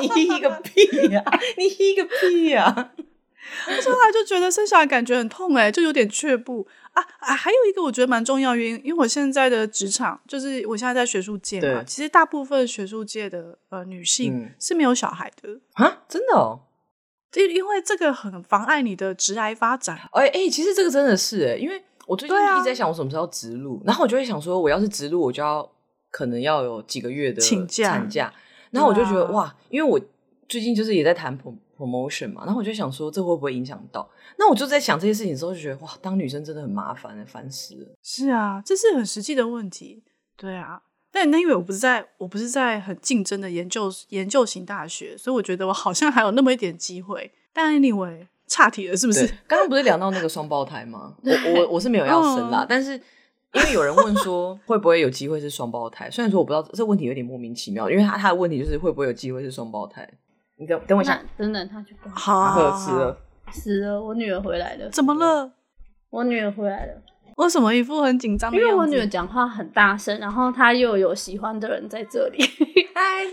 [0.00, 1.24] 你一个屁呀！
[1.58, 2.72] 你一个屁呀！
[2.72, 6.68] 后来就觉得生小孩感觉很痛哎，就有点却步。
[6.92, 15.60] 啊啊，还有一个我觉得蛮重要原因，因为我现在的职场就是我现在在学术界嘛，其实大部分学术界的呃女性是没有小孩的。
[15.74, 16.60] 啊，真的哦，
[17.34, 19.96] 因因为这个很妨碍你的职涯发展。
[20.12, 25.70] 哎哎，其实这个真的是哎，因为我最近一直在想我什么时候植入，然后我就会想说，我要是植入，我就要
[26.10, 28.34] 可能要有几个月的请假产假，
[28.72, 30.00] 然后我就觉得哇，因为我
[30.48, 31.38] 最近就是也在谈
[31.80, 34.08] promotion 嘛，然后我就想说，这会不会影响到？
[34.36, 37.88] 那我就在想这些事情的时候，就觉得哇，当女生真的很麻烦，烦死了。
[38.02, 40.02] 是啊，这是很实际的问题。
[40.36, 47.32] 对啊，但那因为我不是在，我不是在很竞争的研究研究型大学，所以我觉得我好像还有那么一点机会。
[47.52, 49.26] 但 anyway，岔题了，是不是？
[49.46, 51.14] 刚刚不是聊到那个双胞胎吗？
[51.22, 52.92] 我我我是没有要生啦，但是
[53.54, 60.08] 因为有人问说 会不会有机会是双胞胎，虽然说我不知道这问题有点莫名其妙，因为他他的问题就是会不会有机会是双胞胎？
[60.60, 63.16] 你等等我一下，等等他去好，死了。
[63.50, 64.00] 死了！
[64.00, 64.88] 我女儿回来了。
[64.90, 65.50] 怎么了？
[66.10, 66.92] 我女儿回来了。
[67.36, 68.68] 为什么一副很紧张的样子？
[68.68, 72.38] 因为我女儿讲话很大声，然后她又有喜欢的人在这里，
[72.92, 73.24] 哎，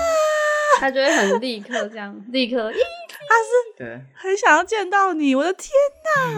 [0.80, 5.34] 她就会很立刻这样，立刻，咦，她是对，很想要见到你。
[5.34, 5.70] 我的天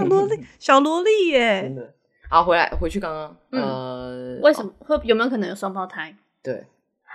[0.01, 1.63] 哪， 萝莉，小萝莉耶！
[1.63, 1.95] 真的。
[2.29, 6.13] 好，回来，回去刚刚，呃，为什么会有没有可能有双胞胎？
[6.43, 6.67] 对。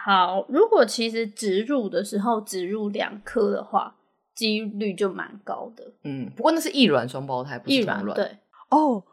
[0.03, 3.95] 好，如果其实植入的时候植入两颗的话。
[4.33, 8.15] 几率就蛮高的，嗯，不过那是异卵双胞胎，不是同卵。
[8.15, 8.37] 对，
[8.69, 9.03] 哦，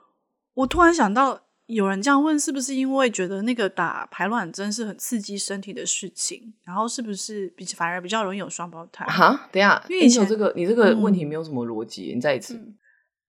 [0.54, 9.04] 我突然想到，有人这样问，是不是因为觉得那个打排卵针是很刺激身体的事情，然后是不是比反而比较容易有双胞胎？
[9.06, 12.54] 哈，等一下，因为以前这个你这个问题没有什么逻辑，嗯、你再一次。
[12.54, 12.74] 嗯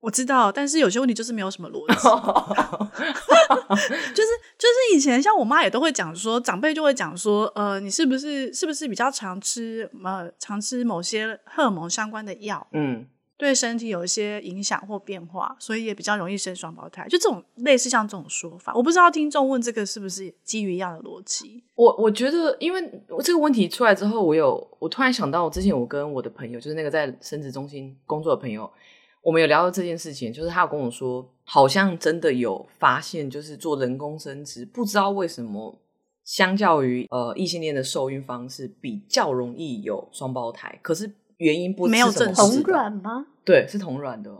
[0.01, 1.93] 我知道，但是有些问题就是没有什么逻辑，
[4.15, 13.05] 就是就是以前像我妈也都会讲说，长辈就会讲说，呃，你是不是是不是比较常吃呃常吃某些荷尔蒙相关的药，嗯，
[13.37, 21.61] 对身体有一些影响或变化，所以也比较容易生双胞胎，就这种类似像这种说法，我不知道听众问这个是不是基于一样的逻辑。
[21.75, 22.81] 我我觉得，因为
[23.21, 28.71] 这个问题出来之后，我有我突然想到，我之前我跟我的朋友，就是那个在生殖中心工作的朋友。
[29.21, 35.77] 我们有聊到这件事情，就是他有跟我说，好像真的有发现，就是做人工生殖，不知道为什么，
[36.23, 40.79] 相较于呃异性恋的受孕方式，比较容易有双胞胎。
[40.81, 43.27] 可是原因不是没有证实同卵吗？
[43.43, 44.31] 对，是同卵的。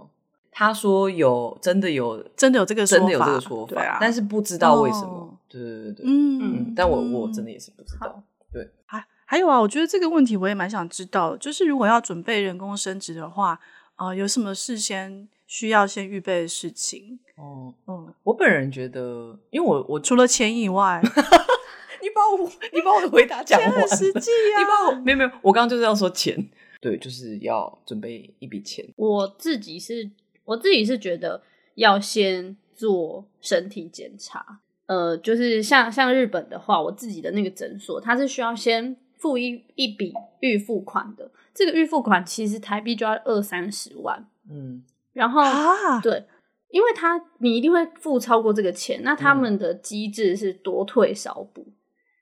[0.50, 5.08] 他说有，真的有，真的有这个说法，真的有这个说法，对啊，但是不知道为什么。
[5.08, 8.08] 哦、对对对对，嗯嗯，但我我真的也是不知道。
[8.08, 13.60] 好对，还还有啊，我觉得这个问题我也蛮想知道，就是如果要准备人工生殖的话。
[14.00, 17.20] 啊、呃，有什么事先需要先预备的事情？
[17.36, 21.02] 哦，嗯，我本人觉得，因为我我除了钱以外，
[22.02, 24.60] 你把我你把我的回答讲完，很实际啊！
[24.60, 28.88] 你把我没有没有，我刚刚就是要说钱，对，就是要准备一笔钱。
[28.96, 30.10] 我自己是
[30.46, 31.44] 我自己是觉得
[31.76, 46.26] 要先做身体检查，呃，就是像像日本的话，我自己的那个诊所，它是需要先付一一笔预付款的，这个预付款其实台币就要二三十万，嗯，然后啊，对，
[46.70, 51.68] 因为他你一定会付超过这个钱，那他们的机制是多退少补，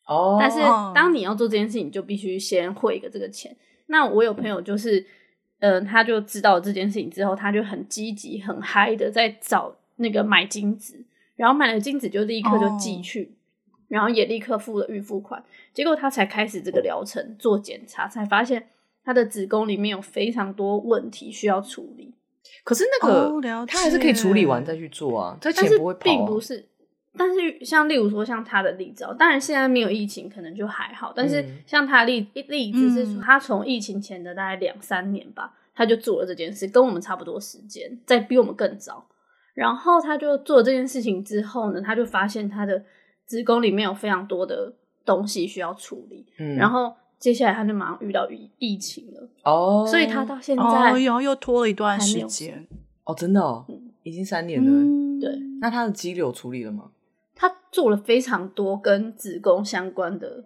[0.08, 0.60] 哦，但是
[0.94, 3.56] 当你要做这件事情，你就必须先汇一个这个钱。
[3.88, 5.06] 那我有朋友就是。
[5.60, 11.04] 嗯、呃，他就知道这件事情之后，他就很积极、很嗨的在找那个买金子，
[11.36, 13.37] 然后买了金子就立刻就寄去，oh.
[13.88, 18.70] 然后也立刻付了预付款，结果他才开始这个疗程做检查，才发现
[19.04, 22.14] 他的子宫里面有非常多问题需要处理。
[22.64, 26.66] 可是那个、oh, 他还是可以处理完再去做啊，这钱不会跑、啊、并不是。
[27.18, 31.12] 但是像例如说像他的例子，当然现在没有疫情，可能就还好。
[31.16, 39.08] 但是像他的例例子是说，他从疫情前的大概两三年吧，他就做了这件事，跟我们差不多时间，在比我们更早。
[39.56, 42.84] 然后他就做了这件事情之后呢，他就发现他的
[43.28, 44.74] 子宫里面有非常多的
[45.06, 46.26] 东西需要处理。
[46.40, 52.68] 嗯，然后接下来他就马上遇到疫疫情了哦，所以他到现在然后又拖了一段时间
[53.04, 53.64] 哦，真的哦，
[54.02, 54.72] 已经三年了。
[54.72, 55.30] 嗯，对，
[55.62, 56.92] 那他的肌瘤处理了吗？
[57.36, 60.44] 他做了非常多跟子宫相关的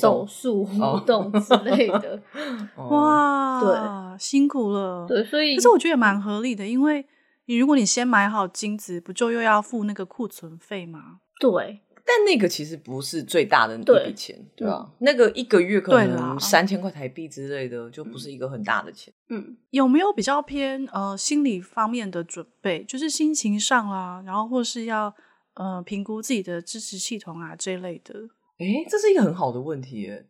[0.00, 2.20] 手术活动之类的，
[2.90, 7.06] 哇，对，辛苦了，对，所以可是我觉得也蛮合理的，因为
[7.46, 11.20] 你如果你先买好精子，不就又要付那个库存费吗？
[11.38, 14.90] 对，但那个其实不是最大的那笔钱，对吧？
[14.98, 19.12] 那个一个月可能三千块台币之类的，就不是一个很大的钱。
[19.30, 25.14] 嗯，有没有比较偏呃心理方面的准备，就是心情上啊，然后或是要。
[25.56, 28.12] 呃，评估自己的支持系统啊，这一类的。
[28.58, 30.26] 诶，这是一个很好的问题耶。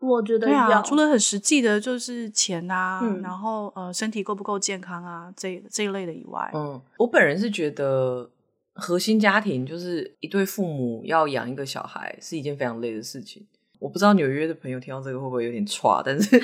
[0.00, 8.30] 我觉得要、啊、除了很实际的，就是钱啊，嗯、然后呃，身体够不够健康啊，这这一类的以外，嗯，我本人是觉得
[8.76, 13.46] 核心家庭就是一对父母要养一个小孩是一件非常累的事情。
[13.78, 16.38] 我不知道纽约的朋友听到这个会不会有点剉，但是，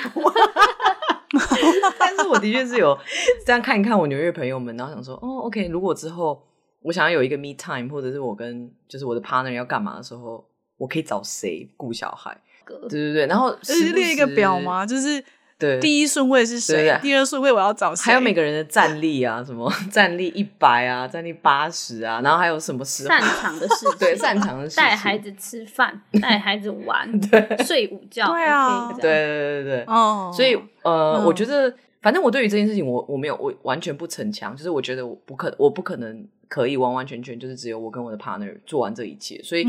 [1.99, 2.99] 但是我的确是有
[3.47, 6.43] 这样看一看我纽约朋友们，然后想说，哦，OK，如果之后。
[6.85, 10.45] 我想要有一个 me time，或者是我跟就是我的 partner 要干嘛的时候，
[10.77, 12.37] 我可以找谁顾小孩？
[12.67, 14.85] 对对对，然后是列一个表吗？
[14.85, 15.25] 就是
[15.63, 16.99] 对，第一顺位是谁？
[17.01, 18.03] 第二顺位我要找谁？
[18.05, 19.73] 还有每个人的战力啊，什么？
[19.91, 23.87] 战力一百啊，战力八十啊，然后还有什么时擅长的事？
[23.99, 36.27] 对，擅长的事，带孩子吃饭， 带孩子玩，对，睡午觉，对啊，对对对对哦，所以呃，嗯、我觉得反正我对于这件事情我，我我没有，我完全不逞强，就是我觉得我不可，我不可能。
[36.53, 39.65] 可以完完全全就是只有我跟我的 partner 做完这一切，所以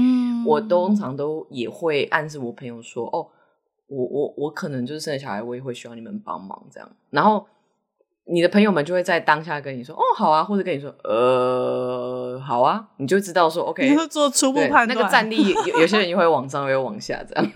[0.46, 3.26] 我通常都也会暗示我朋友说：“哦，
[3.94, 7.46] 我我我可能就是生了小孩，我也会需要你们帮忙这样。”然后
[8.26, 17.52] 你的朋友们就会在当下跟你说：“哦，好啊。”或者跟你说：“呃，好啊。”你就知道说：“OK。”你会做初步判断，那个战力有有些人也会往上，也会往下这样。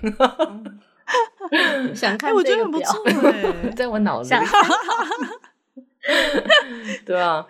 [1.95, 4.39] 想看、欸，我觉得很不错哎， 在我脑子里。
[7.06, 7.45] 对啊。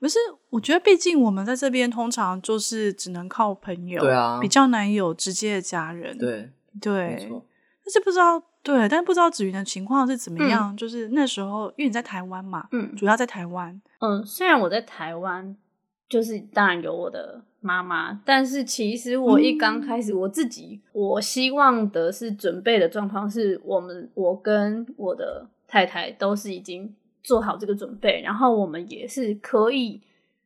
[0.00, 0.16] 不是，
[0.50, 7.16] 我觉得毕竟我们在这边通常就是只能靠朋友，对啊，比较难有直接的家人，对对。
[7.16, 7.44] 没错。
[7.88, 10.74] 但是不知道，对，但是不知道子云的情况是怎么样。
[10.74, 13.80] 嗯、就是那时候，因为你在台湾嘛，嗯，主要在台湾。
[14.00, 15.56] 嗯，虽然我在台湾，
[16.06, 26.94] 就是当然有我的妈妈，但是其实我一刚开始，我自己、嗯、我希望的是准备的状况是我们，我跟我的太太都是已经。
[27.24, 30.00] 做好这个准备，然后我们也是可以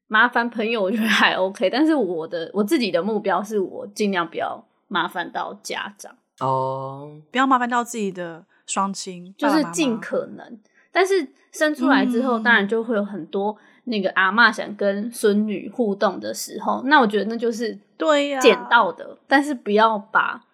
[0.08, 1.70] 麻烦朋友，我觉得还 OK。
[1.70, 10.36] 但是我的我自己的目标是我尽量不要麻烦到家长哦，不要麻烦到自己的双亲，就是尽可能。
[10.36, 10.58] 妈妈
[10.90, 19.18] 但是生出来之后，嗯、当然就会有很多那个阿妈想跟孙女互动的时候，那我觉得那就是对呀，捡到的。
[19.26, 20.44] 但是不要把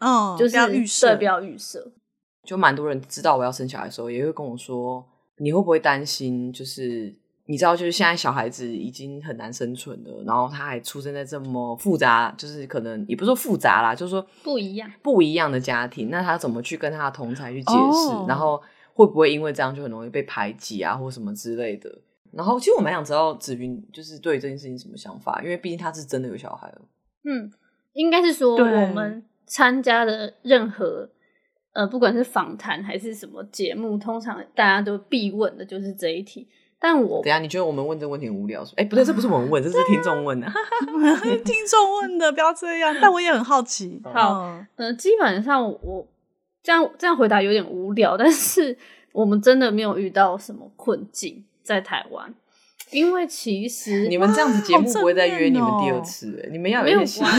[0.00, 1.92] 嗯，就是不要预设，不要预设。
[2.44, 5.06] 就蛮多人知道我要生小孩的时候，也会跟我说。
[5.40, 6.52] 你会不会担心？
[6.52, 7.14] 就是
[7.50, 18.28] 你知道，就是现在小孩子已经很难生存了，然后他还出生在这么复杂，就是可能也不是说复杂啦，就是说不一样不一样的家庭，那他怎么去跟他的同才去解释？Oh.
[18.28, 21.90] 然后会不会因为这样就很容易被排挤啊，或什么之类的？
[22.32, 26.82] 然后其实我蛮想知道子云就是对这件事情什么想法，因为毕竟他是真的有小孩了。
[27.24, 27.50] 嗯，
[27.94, 31.08] 应该是说我们参加的任何。
[31.74, 36.48] 呃，不管是访谈还是什么节目，通常大家都必问的就是这一题。
[36.80, 38.62] 但我等下，你觉得我们问这个问题很无聊？
[38.76, 40.46] 哎、欸，不对，这不是我们问，这是听众问的。
[41.44, 42.96] 听众问的，不要这样。
[43.00, 44.00] 但我也很好奇。
[44.04, 46.06] 好，呃，基本上我
[46.62, 48.78] 这样这样回答有点无聊，但是
[49.12, 52.32] 我们真的没有遇到什么困境在台湾。
[52.90, 57.34] 因为其实你们这样子节目不会再约你们第二次，欸，你们要有一些关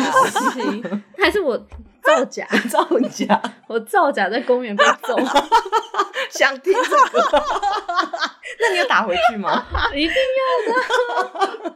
[0.53, 0.83] 系，
[1.17, 1.57] 还是我
[2.03, 2.45] 造 假？
[2.69, 3.41] 造假？
[3.67, 5.17] 我造假在公园被揍，
[6.29, 7.43] 想听这个？
[8.59, 9.65] 那你要打回去吗？
[9.93, 11.23] 一定要
[11.63, 11.75] 的。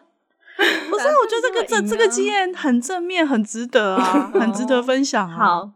[0.90, 5.36] 不是，我觉得这个这这个经验很正面，很值得啊，很值得分享啊。
[5.36, 5.72] 好，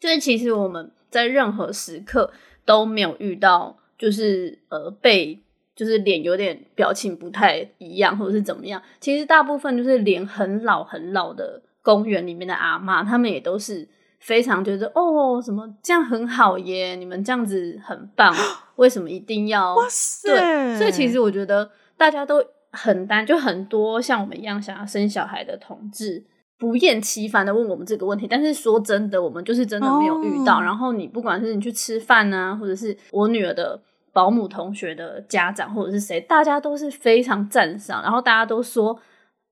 [0.00, 2.32] 就是其实我们在任何时刻
[2.64, 5.42] 都没有遇到，就是呃被。
[5.78, 8.82] 就是脸有点表情不太一样，或者是怎么样？
[8.98, 13.86] 其实大部分就是脸很老很老的公园里面的阿嬷，他们也都是
[14.18, 18.34] 非常觉得哦，什么这样很好耶，你们这样子很棒，
[18.76, 19.74] 为什么一定要？
[19.74, 20.28] 哇塞！
[20.30, 26.24] 对，所以其实我觉得大家都很单，就很多像我们一样想要生小孩的同志，
[26.58, 28.26] 不厌其烦的问我们这个问题。
[28.28, 30.58] 但是说真的，我们就是真的没有遇到。
[30.58, 33.80] 哦、然后你不管是你去吃饭啊，或者是我女儿的。
[34.10, 38.98] 保姆同学的家长或者是谁，大家都是非常赞赏，然后大家都说，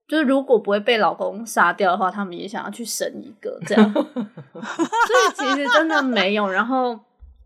[0.08, 3.92] 就是如果不会被老公杀掉的话，他们也想要去生一个这样。
[3.92, 6.98] 所以其实真的没有，然后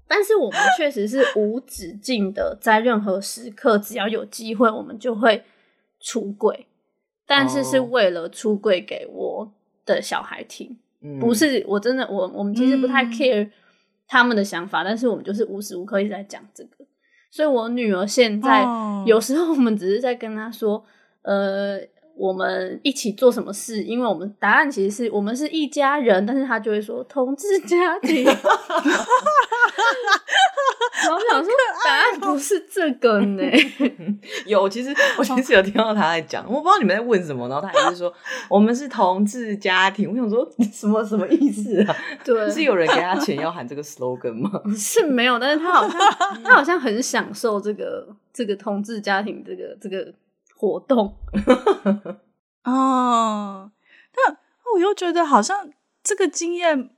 [0.06, 5.44] 但是我们确实是无止境的，在任何时刻只要有机会，我们就会
[6.00, 6.66] 出轨，
[7.26, 9.52] 但是是为了出柜给我
[9.86, 13.48] 的小孩听，哦、不是我真的我我们其实不太 care
[14.06, 16.84] 他们的想法，嗯、但是我们就是无时无刻一直在讲这个。
[17.32, 18.66] 所以，我女儿现在
[19.06, 20.84] 有时候我们只是在跟她说，
[21.22, 21.78] 呃，
[22.20, 28.24] 我们一起做什么事，因为我们答案其实是我们是一家人，但是他就会说同志家庭。
[31.02, 31.50] 然后我想说，
[31.82, 33.42] 答案不是这个呢。
[34.44, 38.12] 有，其实我其实有听到他在讲，我不知道你们在问什么，然后他还是说
[38.50, 40.10] 我们是同志家庭。
[40.10, 41.96] 我想说什么什么意思啊？
[42.22, 44.60] 对，是有人给他钱要喊这个 slogan 吗？
[44.76, 45.98] 是没有，但是他好像
[46.44, 50.12] 他好像很享受这个这个同志家庭这个这个
[50.61, 51.16] 活动。
[52.64, 53.72] 哦，
[54.12, 54.36] 但
[54.74, 55.70] 我又觉得好像
[56.04, 56.90] 这个经验。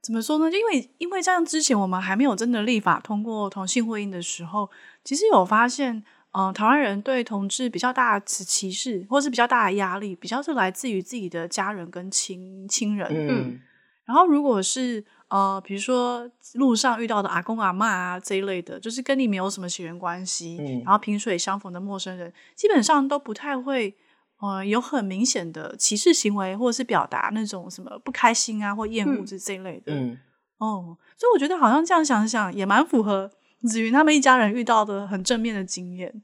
[0.00, 0.48] 怎么说呢？
[0.48, 4.70] 因为因为像之前我们还没有真的立法通过同性婚姻的时候，
[5.02, 5.96] 其实有发现，
[6.30, 13.08] 嗯、呃，台湾人对同志比较大的歧视，或是比较大的压力，比较是来自于自己的家人跟亲亲人。
[13.10, 13.60] 嗯，
[14.06, 23.96] 然后如果是呃，比如说路上遇到的阿公阿嬷啊这一类的，就是跟你没有什么血缘关系，嗯、然后萍水相逢的陌生人，基本上都不太会。
[24.40, 29.92] 呃，有很明显的歧视行为，或者是表达那种什么不开心啊或厌恶这这一类的。
[29.92, 30.16] 嗯，
[30.58, 33.28] 哦，所以我觉得好像这样想想也蛮符合
[33.64, 36.22] 子云他们一家人遇到的很正面的经验。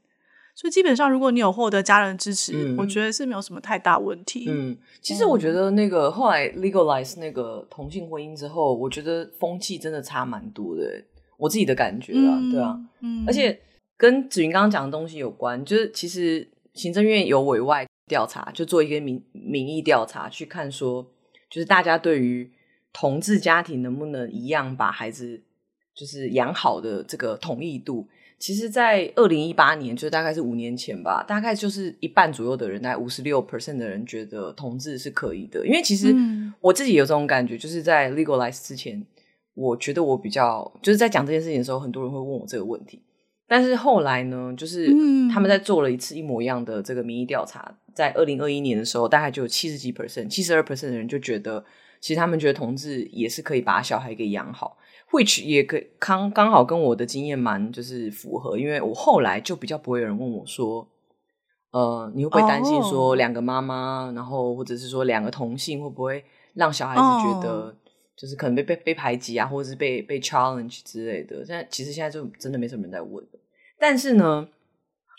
[0.55, 4.45] 所以基本上，如果你有获得家人的支持，嗯、我觉得是没有什么太大问题。
[4.47, 11.03] 嗯，其实我觉得那个后来 legalize 那个同性婚姻之后，我觉得风气真的差蛮多的。
[11.37, 13.59] 我自己的感觉啊，嗯、对啊，嗯，而且
[13.97, 17.85] 跟子云刚刚讲的东西有关，就是其实行政院有委外。
[18.07, 21.03] 调查就做一个民民意调查，去看说，
[21.49, 22.47] 就是大家对于
[22.93, 25.41] 同志家庭能不能一样把孩子
[25.95, 28.07] 就是养好的这个同意度，
[28.37, 35.65] 其实，在二零一八年，就大概是五年前吧，大概就是一半左右的人，大概五十六 percent 的人觉得同志是可以的。
[35.65, 36.13] 因为其实
[36.59, 39.03] 我自己有这种感觉，就是在 legalize 之前，
[39.53, 43.01] 我觉得我比较就是在讲这件事情的时候，很多人会问我这个问题。
[43.47, 44.87] 但是后来呢，就是
[45.31, 51.63] 他们在做了一次一模一样的这个民意调查，在二零二一年的时候，大概就有七十几 percent，七十二 percent 的人就觉得，
[52.01, 54.77] 其实他们觉得同志也是可以把小孩给养好
[55.15, 60.87] ，which 也可以刚刚好跟我的经验蛮就是符合，因为我后来就比较不会有人问我说，
[61.71, 64.17] 呃，你会不会担心说两个妈妈，oh.
[64.17, 67.75] 然后或者是说两个同性会不会让小孩子觉得
[68.17, 71.37] 就是可能被被被排挤啊，或者是被被 challenge 之类的？
[71.45, 73.25] 现在其实现在就真的没什么人在问。
[73.77, 74.47] 但是呢，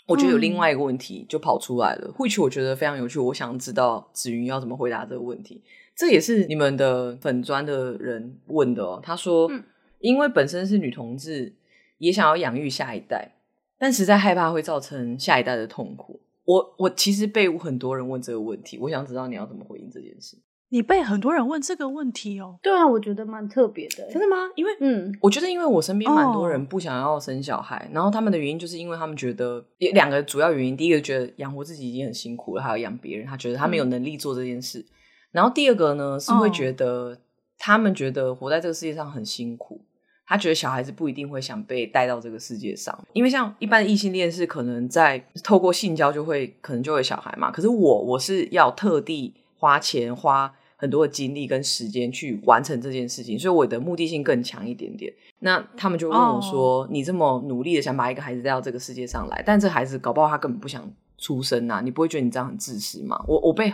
[0.07, 3.19] 我觉得有另外一个问题就跑出来了，，which、我觉得非常有趣。
[3.19, 5.61] 我想知道子云要怎么回答这个问题。
[5.95, 8.99] 这也是你们的粉砖的人问的哦。
[9.01, 9.63] 他说，嗯、
[9.99, 11.53] 因为本身是女同志，
[11.97, 13.31] 也想要养育下一代，
[13.77, 16.19] 但实在害怕会造成下一代的痛苦。
[16.45, 20.37] 我我其实被很多人问这个问题，我想知道你要怎么回应这件事。
[20.69, 22.59] 你被很多人问这个问题哦？
[22.61, 24.05] 对啊，我觉得蛮特别的。
[24.11, 24.35] 真的吗？
[24.55, 30.75] 因为嗯，我觉得因为我身边蛮多人不想要生小孩，哦、然后他们的原因就是因为他们觉得有两个主要原因。
[30.75, 34.79] 第一个觉得养活自己已经很辛苦了，还要养别人，他觉得他没有能力做这件事。
[34.79, 34.91] 嗯、
[35.31, 37.17] 然后第二个呢，是会觉得
[37.57, 39.81] 他们觉得活在这个世界上很辛苦，
[40.25, 47.51] 他觉得小孩子不一定会想被带到这个世界上，因为像一般的异性恋是可能在透过性交就会可能就会有小孩嘛。
[47.51, 50.53] 可是我我是要特地花钱花。
[50.79, 55.11] 很多的精力跟时间去完成这件事情，所以我的目的性更强一点点。
[55.39, 56.87] 那他们就问我说：“oh.
[56.91, 60.87] 你这么努力的想把一个孩子带到这个世界上来，但这孩子搞不好他根本不想
[61.17, 63.19] 出生啊，你不会觉得你这样很自私吗？
[63.27, 63.73] 我我被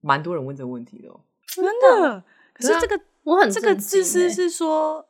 [0.00, 2.22] 蛮多人问这个问题的、哦，真的。
[2.54, 5.06] 可是这个、啊、我很这个自私是说，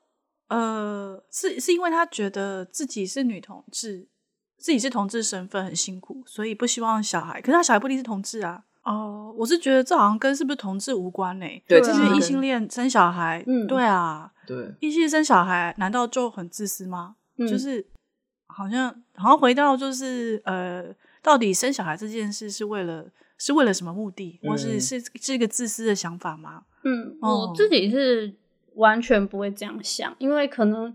[0.49, 4.09] 呃，是是因为他觉得自己是女同志，
[4.57, 7.41] 自己是同志身份很辛苦，所以不希望小孩。
[7.41, 8.65] 可是他小孩不一定是同志啊。
[8.83, 11.63] 哦，我是觉得这好像跟是不是同志无关呢、欸？
[11.69, 17.17] 对，这是异性恋生小孩，嗯，对啊，对，异性恋生小孩难道就很自私吗？
[17.37, 17.87] 嗯、就是
[18.47, 20.87] 好像好像回到就是呃，
[21.23, 23.07] 到底生小孩这件事是为了
[23.37, 26.65] 是为了什么目的，嗯、或是是是一个自私的想法吗？
[26.85, 28.33] 嗯，我自己是
[28.75, 30.91] 完全不会这样想，因为可能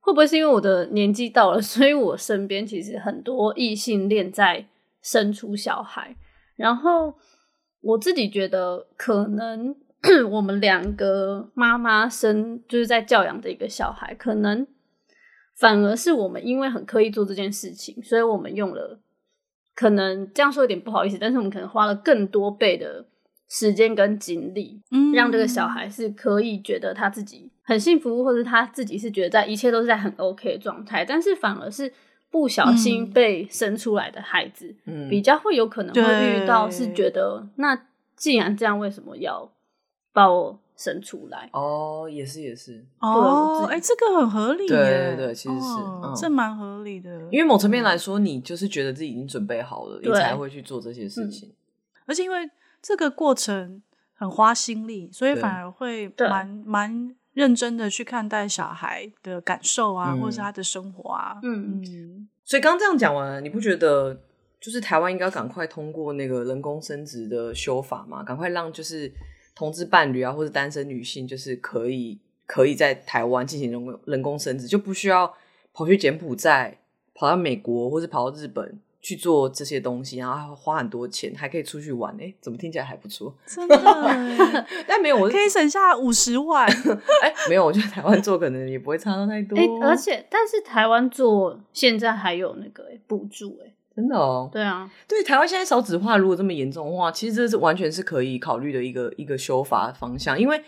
[0.00, 4.66] 会不会是因为我的年纪到了， 所以我身边其实很多异性恋在
[5.02, 6.16] 生出小孩，
[6.56, 7.14] 然后。
[7.86, 9.76] 我自己觉得，可能
[10.32, 14.66] 我们两个妈妈生就是在教养的一个小孩，可能
[15.54, 18.98] 反而是我们因为很刻意做这件事情，所以我们用了
[19.74, 23.04] 可能这样说有点不好意思，但是我们可能花了更多倍的
[23.54, 31.92] 时间跟精力，嗯，让这个小孩是可以觉得他自己很幸福，或者他自己是觉得在一切都是在很 OK 的状态，但是反而是。
[32.30, 37.80] 不小心被生出来的孩子，嗯，比较会有可能会遇到，是觉得那
[38.16, 39.52] 既然这样，为什么要
[40.12, 41.48] 把我生出来？
[41.52, 47.08] 哦，也是也是，哦，哎，这个很合理，对对对，其实是，这蛮合理的。
[47.30, 51.52] 因为某层面来说，你就是觉得自己已经准备好了，你才会去做这些事情。
[52.04, 52.50] 而且因为
[52.84, 53.82] 这个过程
[54.12, 57.16] 很花心力，所以反而会蛮蛮。
[57.34, 61.36] 认真的去看待小孩的感受啊，嗯、或者是他的生活啊。
[61.42, 62.28] 嗯嗯。
[62.44, 64.16] 所以刚刚这样讲完，你不觉得
[64.60, 68.22] 就是台湾应该赶快通过那个人工生殖的修法吗？
[68.22, 69.12] 赶快让就是
[69.52, 72.16] 同志伴侣啊，或者单身女性，就是可以
[72.46, 75.34] 可以在台湾进行人工人工生殖，就不需要
[75.72, 76.78] 跑去柬埔寨、
[77.14, 78.78] 跑到美国或者跑到日本。
[79.04, 83.36] 去做这些东西，然后还花很多钱，还可以出去玩，哎，怎么听起来还不错？
[83.46, 83.76] 真的，
[84.88, 86.66] 但没有，我可以省下五十万。
[87.20, 89.58] 哎，没有，我觉得台湾做可能也不会差到太多。
[89.58, 94.48] 哎，而且，但是台湾做现在还有那个补助，哎，真的哦。
[94.50, 100.62] 对啊，对，台湾现在少子化如果这么严重的话，其实这是完全是可以考虑的一个一个修法方向，因为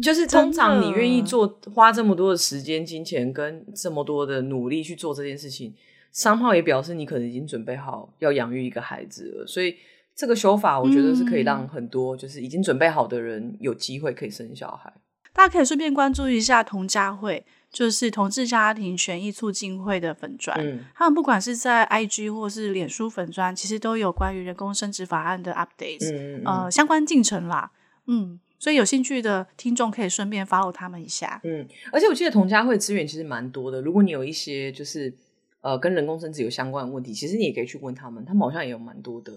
[0.00, 5.74] 就是通常你愿意做花这么多的时间、金钱跟这么多的努力去做这件事情。
[6.12, 9.76] 商号也表示你可能已经准备好要养育一个孩子了，所以
[10.16, 14.92] 这个修法我觉得是可以让很多就是已经准备好的人有机会可以生小孩。
[15.32, 27.70] 大家可以顺便关注一下同家会，就是同志家庭权益促进会的粉砖，嗯、他们不管是在 IG 或是脸书粉砖，其实都有关于人工生殖法案的 updates，嗯嗯呃，相关进程啦。
[28.08, 31.40] 嗯，所以有兴趣的听众可以顺便 follow 他们一下。
[31.44, 35.14] 嗯，而且我记得同家会资源其实蛮多的，如果你有一些就是。
[35.60, 39.32] 呃，跟人工生殖有相关的问题，其实你也可以去问他们，他们好像也有蛮多的，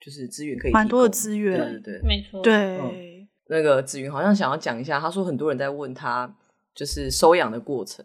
[0.00, 2.78] 就是资源可以，蛮多的资源，对对对，没错，对。
[2.78, 6.34] 嗯、那个子云好像想要讲一下，他说很多人在问他，
[6.74, 8.04] 就是收养的过程。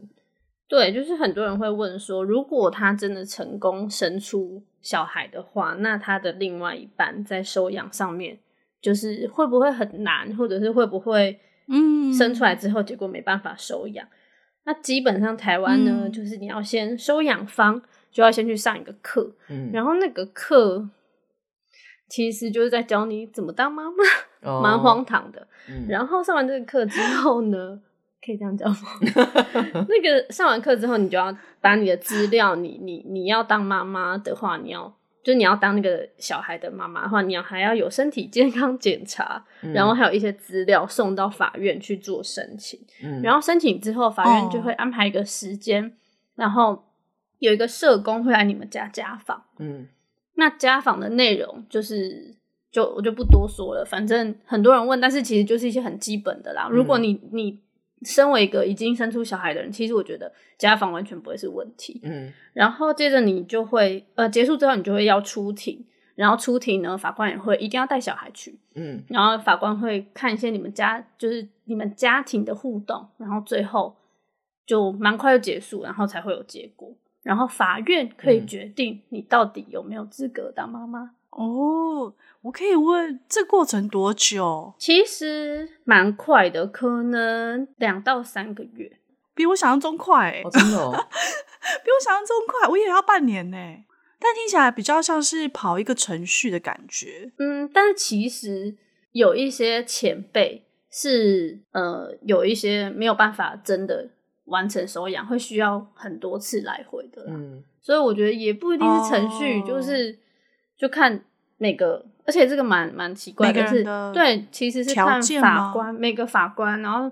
[0.69, 8.37] 对，就是很多人会问说，如果他真的成功生出小孩的话，那他的另外一半在收养上面，
[8.81, 14.05] 就是会不会很难，或者是会不会，嗯，生出来之后结果没办法收养？
[14.67, 20.89] 那基本上台湾呢，嗯、就是你要先收养方，就要先去上一个课，嗯、然后那个课
[22.09, 25.47] 其实就是在教你怎么当妈妈，蛮、哦、荒唐的。
[25.69, 27.79] 嗯、然后上完这个课之后呢，
[28.21, 28.77] 可以这样讲吗？
[29.87, 34.93] 那个上完课之后，你就要把你的资料，你你你要当妈妈的话，你要。
[35.27, 42.79] 就你要当那个小孩的妈妈的话，你要还要有身体健康检查，嗯、然后还有一些资料送到法院去做申请。
[43.03, 45.91] 嗯、然后申请之后，法院就会安排一个时间，哦、
[46.35, 46.81] 然后
[47.39, 49.43] 有一个社工会来你们家家访。
[49.59, 49.85] 嗯，
[50.35, 52.33] 那家访的内容就是，
[52.71, 56.69] 就我就不多说了，反正很多人问，但是其实就是一些很基本的啦。
[56.69, 57.59] 嗯、如果你你。
[58.03, 61.99] 身为一个已经生出小孩的人，其实我觉得家访完全不会是问题。
[62.03, 65.85] 嗯，然后接着你就会呃结束之后，你就会要出庭，
[66.15, 68.59] 然后出庭呢，法官也会一定要带小孩去。
[68.75, 73.95] 嗯，然后法官会看一些你们家就是你们家庭的互动，然后最后
[74.65, 76.95] 就蛮快就结束，然后才会有结果。
[77.23, 81.11] 然后法院可以决定你到底有没有资格当妈妈。
[81.37, 82.11] 哦，
[82.41, 84.73] 我可以问这过程多久？
[84.79, 88.99] 其实蛮快的，可能两到三个月，
[89.35, 90.41] 比我想象中快欸。
[90.43, 90.91] 哦，真的哦，
[91.85, 93.57] 比我想象中快，我以为要半年呢。
[94.19, 97.31] 但听起来比较像是跑一个程序的感觉。
[97.37, 98.75] 嗯，但是其实
[99.11, 104.09] 有一些前辈是呃，有一些没有办法真的
[104.45, 107.25] 完成收养，会需要很多次来回的。
[107.27, 110.17] 嗯，所以我觉得也不一定是程序，哦，就是。
[110.79, 111.25] 就看
[111.57, 113.83] 每个，而且这个蛮蛮奇怪的是，
[114.13, 117.11] 对，其实是看法官每个法官，然后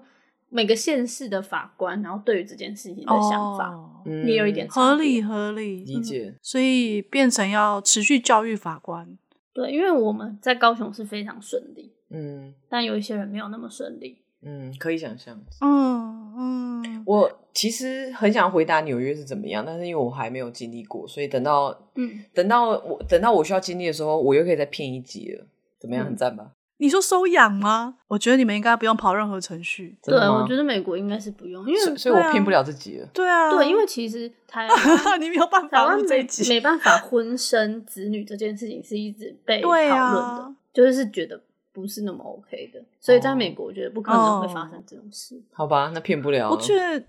[0.49, 9.17] 每个县市的法官，然后对于这件事情的想法，哦、也有一点合理合理理解、嗯，所以变成要持续教育法官。
[9.53, 25.45] 对，因为我们在高雄是非常顺利，嗯，但有一些人没有那么顺利，嗯，可以想象，嗯嗯，我其实很想回答纽约是怎么样，但是因为我还没有经历过，所以等到，嗯，等到我等到我需要经历的时候，我又可以再骗一集了，
[25.79, 26.51] 怎么样，很赞吧？
[26.77, 27.95] 你说收养吗？
[28.09, 29.97] 我觉得你们应该不用跑任何程序。
[30.03, 33.07] 对，我觉得美国应该是不用，因为所以，我骗不了自己了。
[33.13, 34.67] 对啊，对，因为其实台
[35.17, 41.41] 你没有办法录这一集，没办法婚生子女这件事情是一直被讨论的，啊、就是觉得
[41.75, 42.81] 不是那么 OK 的。
[43.01, 45.35] 所以在美国，我觉得不可能会发生这种事。
[45.35, 46.49] 哦、好吧，那骗不了。
[46.49, 47.03] 我觉得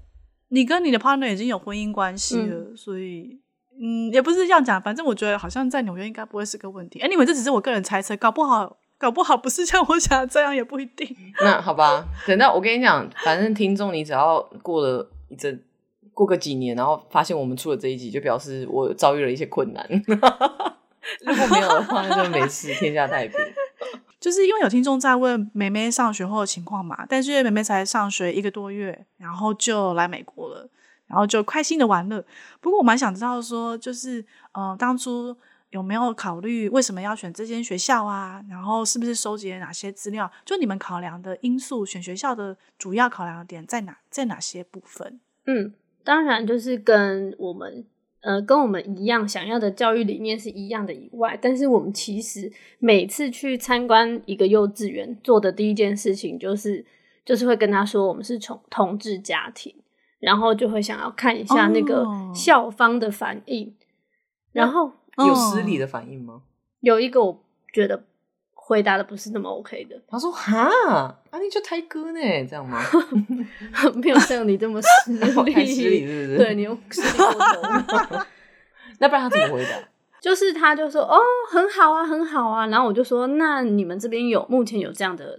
[0.48, 3.38] 你跟你的 partner 已经有婚姻关系了，嗯、所以
[3.80, 4.82] 嗯，也不是这样讲。
[4.82, 6.98] 反正我觉得好像在纽约应该不会是个问题。
[6.98, 8.78] Anyway，这只是我个人猜测，搞不好。
[8.98, 11.06] 搞不好不是像我想的这样，也不一定。
[11.44, 15.62] 那好吧，等到我跟你讲，反正听众你只要过了一阵，
[16.14, 19.86] 过个几年，然后发现我们出了这一集，就表示我遭遇了一些困难。
[21.20, 23.38] 如果没有的话，那就没事，天下太平。
[24.26, 30.68] 就是因为有听众在问妹妹上学后的情况嘛，但是梅梅才上学一个多月，然后就来美国了，
[31.06, 32.24] 然后就开心的玩乐。
[32.60, 34.20] 不过我蛮想知道说，就是
[34.54, 35.36] 嗯、呃，当初。
[35.70, 38.42] 有没有考虑为什么要选这间学校啊？
[38.48, 40.30] 然后是不是收集了哪些资料？
[40.44, 43.98] 就你们考量的因素，选学校的主要考量点在哪？
[44.08, 45.20] 在哪些部分？
[45.44, 45.74] 嗯，
[46.04, 47.84] 当然就是跟我们
[48.26, 52.50] 呃跟我们一样想要的教育理念是一样的以外，但是我们其实
[52.80, 56.84] 每次去参观一个幼稚园做的第一件事情就是
[57.24, 59.72] 就是会跟他说我们是从同志家庭，
[60.18, 62.04] 然后就会想要看一下那个
[62.34, 63.72] 校方的反应，哦、
[64.52, 64.92] 然后。
[65.18, 66.42] 有失礼的反应吗？
[66.80, 68.04] 有一个我觉得
[68.68, 69.96] 回答的不是那么 OK 的。
[70.08, 70.68] 他说：“哈，
[71.30, 72.20] 啊，你就胎哥呢？
[72.50, 72.82] 这样吗？
[74.02, 76.36] 没有像你这么失礼， 失礼是不是？
[76.36, 78.18] 对，你又失礼过头。
[78.98, 79.88] 那不然他怎么回答？
[80.20, 81.16] 就是他就说：哦，
[81.48, 82.66] 很好啊，很好啊。
[82.66, 85.38] 然后我就说：那你们这边有目前有这样的，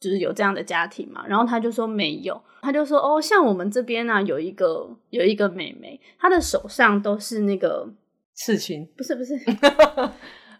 [0.00, 1.24] 就是有这样的家庭嘛？
[1.28, 2.42] 然后他就说没有。
[2.62, 7.88] 他就说：哦，像我们这边呢，有一个有一个妹妹，她的手上都是那个。”
[8.36, 9.38] 刺青不是不是，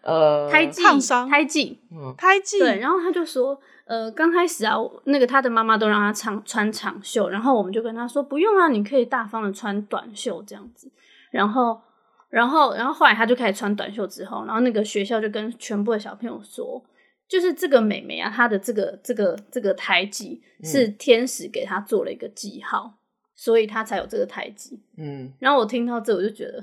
[0.04, 2.58] 呃，胎记烫伤，胎记，嗯，胎记。
[2.58, 10.92] 对，然后他就说，呃，刚开始啊，那个他的妈妈都让他长穿长袖，然后我们就跟他说，不用啊，你可以大方的穿短袖这样子。
[11.30, 11.80] 然后，
[12.28, 16.84] 然后，然后后来他就开始穿短袖之后，然后那个学校就跟全部的小朋友说，
[17.26, 22.98] 就是这个美眉啊，她的这个这个这个胎记是天使给她做了一个记号，嗯、
[23.34, 24.82] 所以她才有这个胎记。
[24.98, 26.62] 嗯，然后我听到这，我就觉得。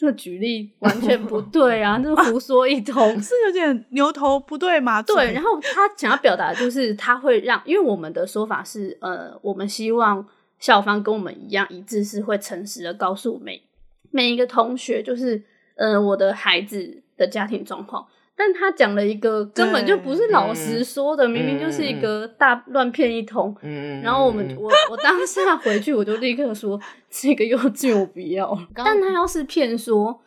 [0.00, 2.00] 这个举例完全不 对啊！
[2.02, 5.14] 这胡说一通， 是有点牛头不对马嘴。
[5.14, 10.26] 对，然后他想要表达的就是，他会让，因为我们的说法是，呃，我们希望
[10.58, 13.62] 校方跟我们一样一致，是会诚实的告诉每
[14.10, 15.42] 每一个同学，就是，
[15.74, 18.06] 呃，我的孩子的家庭状况。
[18.42, 23.54] 但他讲了一个根本就不是老实说的，明明就是一个大乱骗一通。
[23.60, 26.80] 嗯，然后我们我我当下回去我就立刻说
[27.10, 28.58] 这个幼稚我不要。
[28.74, 30.22] 但他要是骗说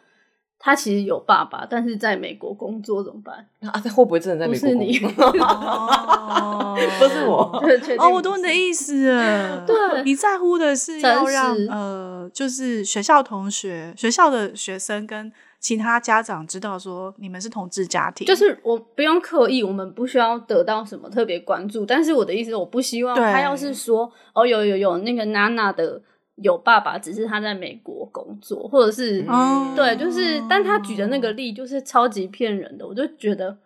[0.60, 3.48] 他其实有爸爸，但是在美国工作怎么办？
[3.62, 5.32] 啊，他会不会真的在美国工作？
[5.32, 7.52] 不是你，哦，不是我。
[7.98, 9.66] 哦，我懂你的意思了。
[9.66, 15.32] 对，你在乎的是要让呃，就是学校同学、学校的学生跟。
[15.64, 21.86] 其他家长知道说你们是同志家庭，就是我不用刻意，我们不需要得到什么特别关注。
[21.86, 26.02] 但是我的意思，我不希望他要是说哦，有有有那个娜娜的
[26.36, 33.58] 有爸爸，只是他在美国工作，或者是、嗯、对，就是但他举的那个例就是超级骗人的，我就觉得，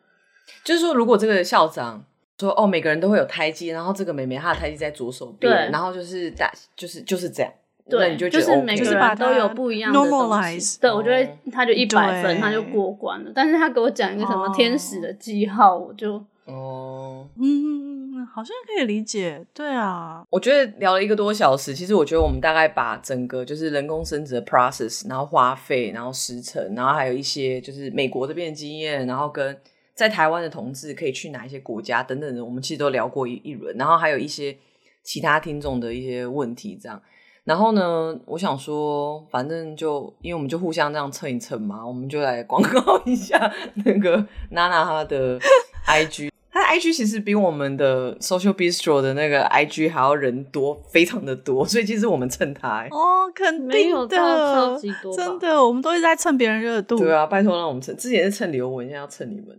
[0.63, 2.05] 就是说如果这个校长
[2.39, 7.51] 说哦，每个人都会有胎记，然后这个妹妹她的胎记在左手边，然后就是大就是就是这样。
[7.89, 10.77] 对，就，OK，就是每个人都有不一样的东西。
[10.79, 13.31] 对，我觉得他就一百分，他就过关了。
[13.33, 19.45] 但是他给我讲一个什么天使的记号，我就哦，嗯，好像可以理解。
[19.53, 29.57] 对啊，我觉得聊了一个多小时，其实我觉得我们大概把整个就是人工生殖的 process，然后花费，然后时程，然后还有一些就是美国这边的经验，然后跟
[29.93, 33.75] 在台湾的同志可以去哪一些国家等等的，我们其实都聊过一一轮。
[33.77, 34.55] 然后还有一些
[35.03, 37.01] 其他听众的一些问题，这样。
[37.47, 43.49] 然后呢，我想说，反正就因为我们就互相这样蹭一蹭嘛，我们就来广告一下
[43.85, 44.17] 那个
[44.49, 45.39] 娜娜她的
[45.87, 52.89] IG，她的 IG 其实比我们的 Social Bistro 的那个 IG 还要人多，非常的多，所以其实我们蹭他、欸。
[52.89, 56.97] 哦，肯定的，超级多，真的，我们都一直在蹭别人热度。
[56.99, 57.95] 对啊，拜托让我们蹭。
[57.95, 59.57] 之前是蹭刘雯，现在要蹭你们。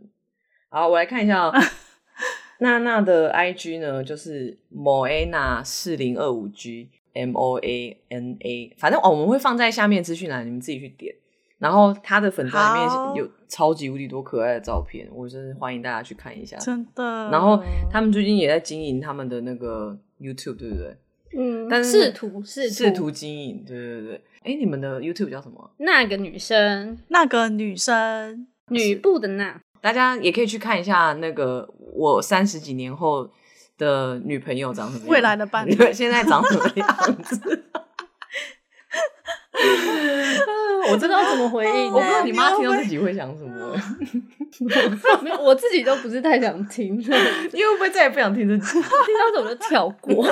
[0.68, 1.54] 好，我来看一下、 喔，
[2.58, 11.14] 娜娜的 IG 呢，就是 Moana 四零二五 G M O A N A，反正哦，我们会放在下面资讯栏，你们自己去点。
[11.58, 16.56] 然后他的粉专里面有超级无敌多可爱的照片，我真是欢迎大家去看一下。
[16.58, 17.28] 真的。
[17.30, 17.60] 然后
[17.90, 20.96] 他们最近也在经营他们的那个 YouTube，对不对？
[21.36, 21.68] 嗯。
[21.68, 24.20] 但是试图试试图经营，对对对。
[24.44, 25.68] 哎，你们的 YouTube 叫什么？
[25.78, 29.60] 那个女生，那个女生，女部的那。
[29.80, 33.28] 大家也可以去看一下那个我三十几年后
[33.78, 37.64] 的女朋友长什么样，未来的伴侣现在长什么样子。
[40.90, 41.90] 我真的要怎么回应？
[41.92, 43.76] 我不知道你妈听到自己会想什么。
[45.22, 48.72] 没有，我自己都不是太想听，因为会不会再也不想听这集？
[48.80, 50.26] 听到怎么就跳过？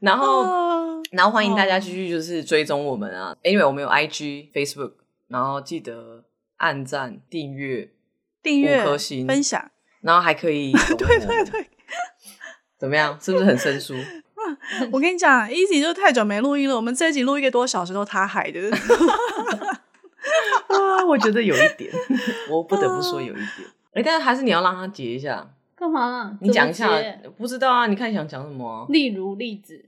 [0.00, 3.36] 然后，然后欢迎大家继续就是追踪我们啊！
[3.42, 4.92] 因为我们有 IG、Facebook，
[5.26, 6.24] 然后记得
[6.56, 7.90] 按赞、订阅、
[8.42, 9.70] 订阅、五颗星、分享，
[10.00, 11.66] 然后还可以 对对对，
[12.78, 13.18] 怎么样？
[13.20, 13.94] 是不是很生疏？
[14.92, 16.76] 我跟你讲，Easy 就太久没录音了。
[16.76, 18.60] 我们这一集录一个多小时都他害的。
[20.68, 21.92] 啊，我觉得有一点，
[22.50, 23.46] 我不得不说有一点。
[23.92, 25.46] 哎、欸，但是还是你要让他结一下。
[25.76, 26.38] 干嘛？
[26.40, 26.88] 你讲一下。
[27.36, 28.86] 不知道啊，你看你想讲什么、啊？
[28.88, 29.84] 例如例子，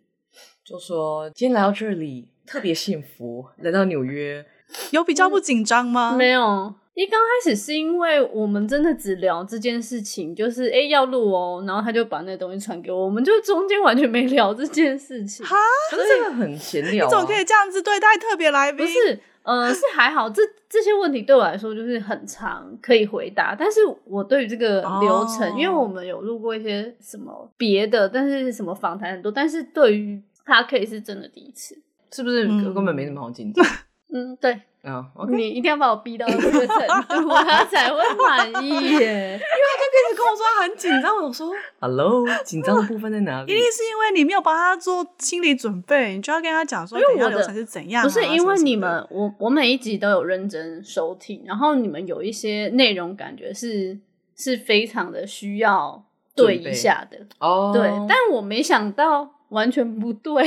[0.64, 4.44] 就说今天来到这里特别幸福，来到纽约
[4.90, 6.16] 有比较不紧张吗、嗯？
[6.18, 6.74] 没有。
[7.00, 15.46] 一刚开始是因为我们真的只聊这件事情，就是哎、欸、要录哦，然后他就把那东西传给我，我们就中间完全没聊这件事情。
[15.46, 15.56] 哈，
[15.90, 18.84] 可是这个很闲聊、啊，你怎么可以这样子对待特别来宾？
[18.84, 31.78] 不是，呃，是还好，这这些问题对我来说就是很长可以回答，但是我对于这个流程，哦、因为我们有录过一些什么别的，但是什么访谈很多，但是对于他可以是真的第一次，
[32.12, 33.64] 是不是根本没什么好紧张？
[34.12, 34.60] 嗯，对。
[34.82, 35.36] 啊，oh, okay.
[35.36, 36.66] 你一定要把我逼到这个程
[37.08, 38.78] 度，他才会满意耶。
[38.78, 43.52] 因为他就开始跟我说他很紧张，我说 “Hello”，紧张的部分在哪里？
[43.52, 48.04] 一定是因为你没有帮他做心理准备，你就要跟他讲说，等下流程是怎样、啊。
[48.04, 53.98] 不是因为你们，我我每一集都有认真收听，然后你们有一些内容感觉是
[54.34, 56.02] 是非常的需要
[56.34, 57.66] 对一下的哦。
[57.66, 57.74] Oh.
[57.74, 60.42] 对，但我没想到完全不对。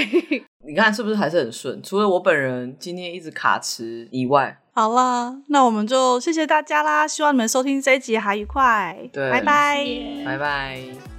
[0.65, 1.81] 你看是不是还是很顺？
[1.83, 7.07] 除了我本人今天一直卡池以外，好啦，那我们就谢谢大家啦！
[7.07, 9.85] 希望你们收听这一集还愉快，对，拜拜，
[10.25, 11.12] 拜拜。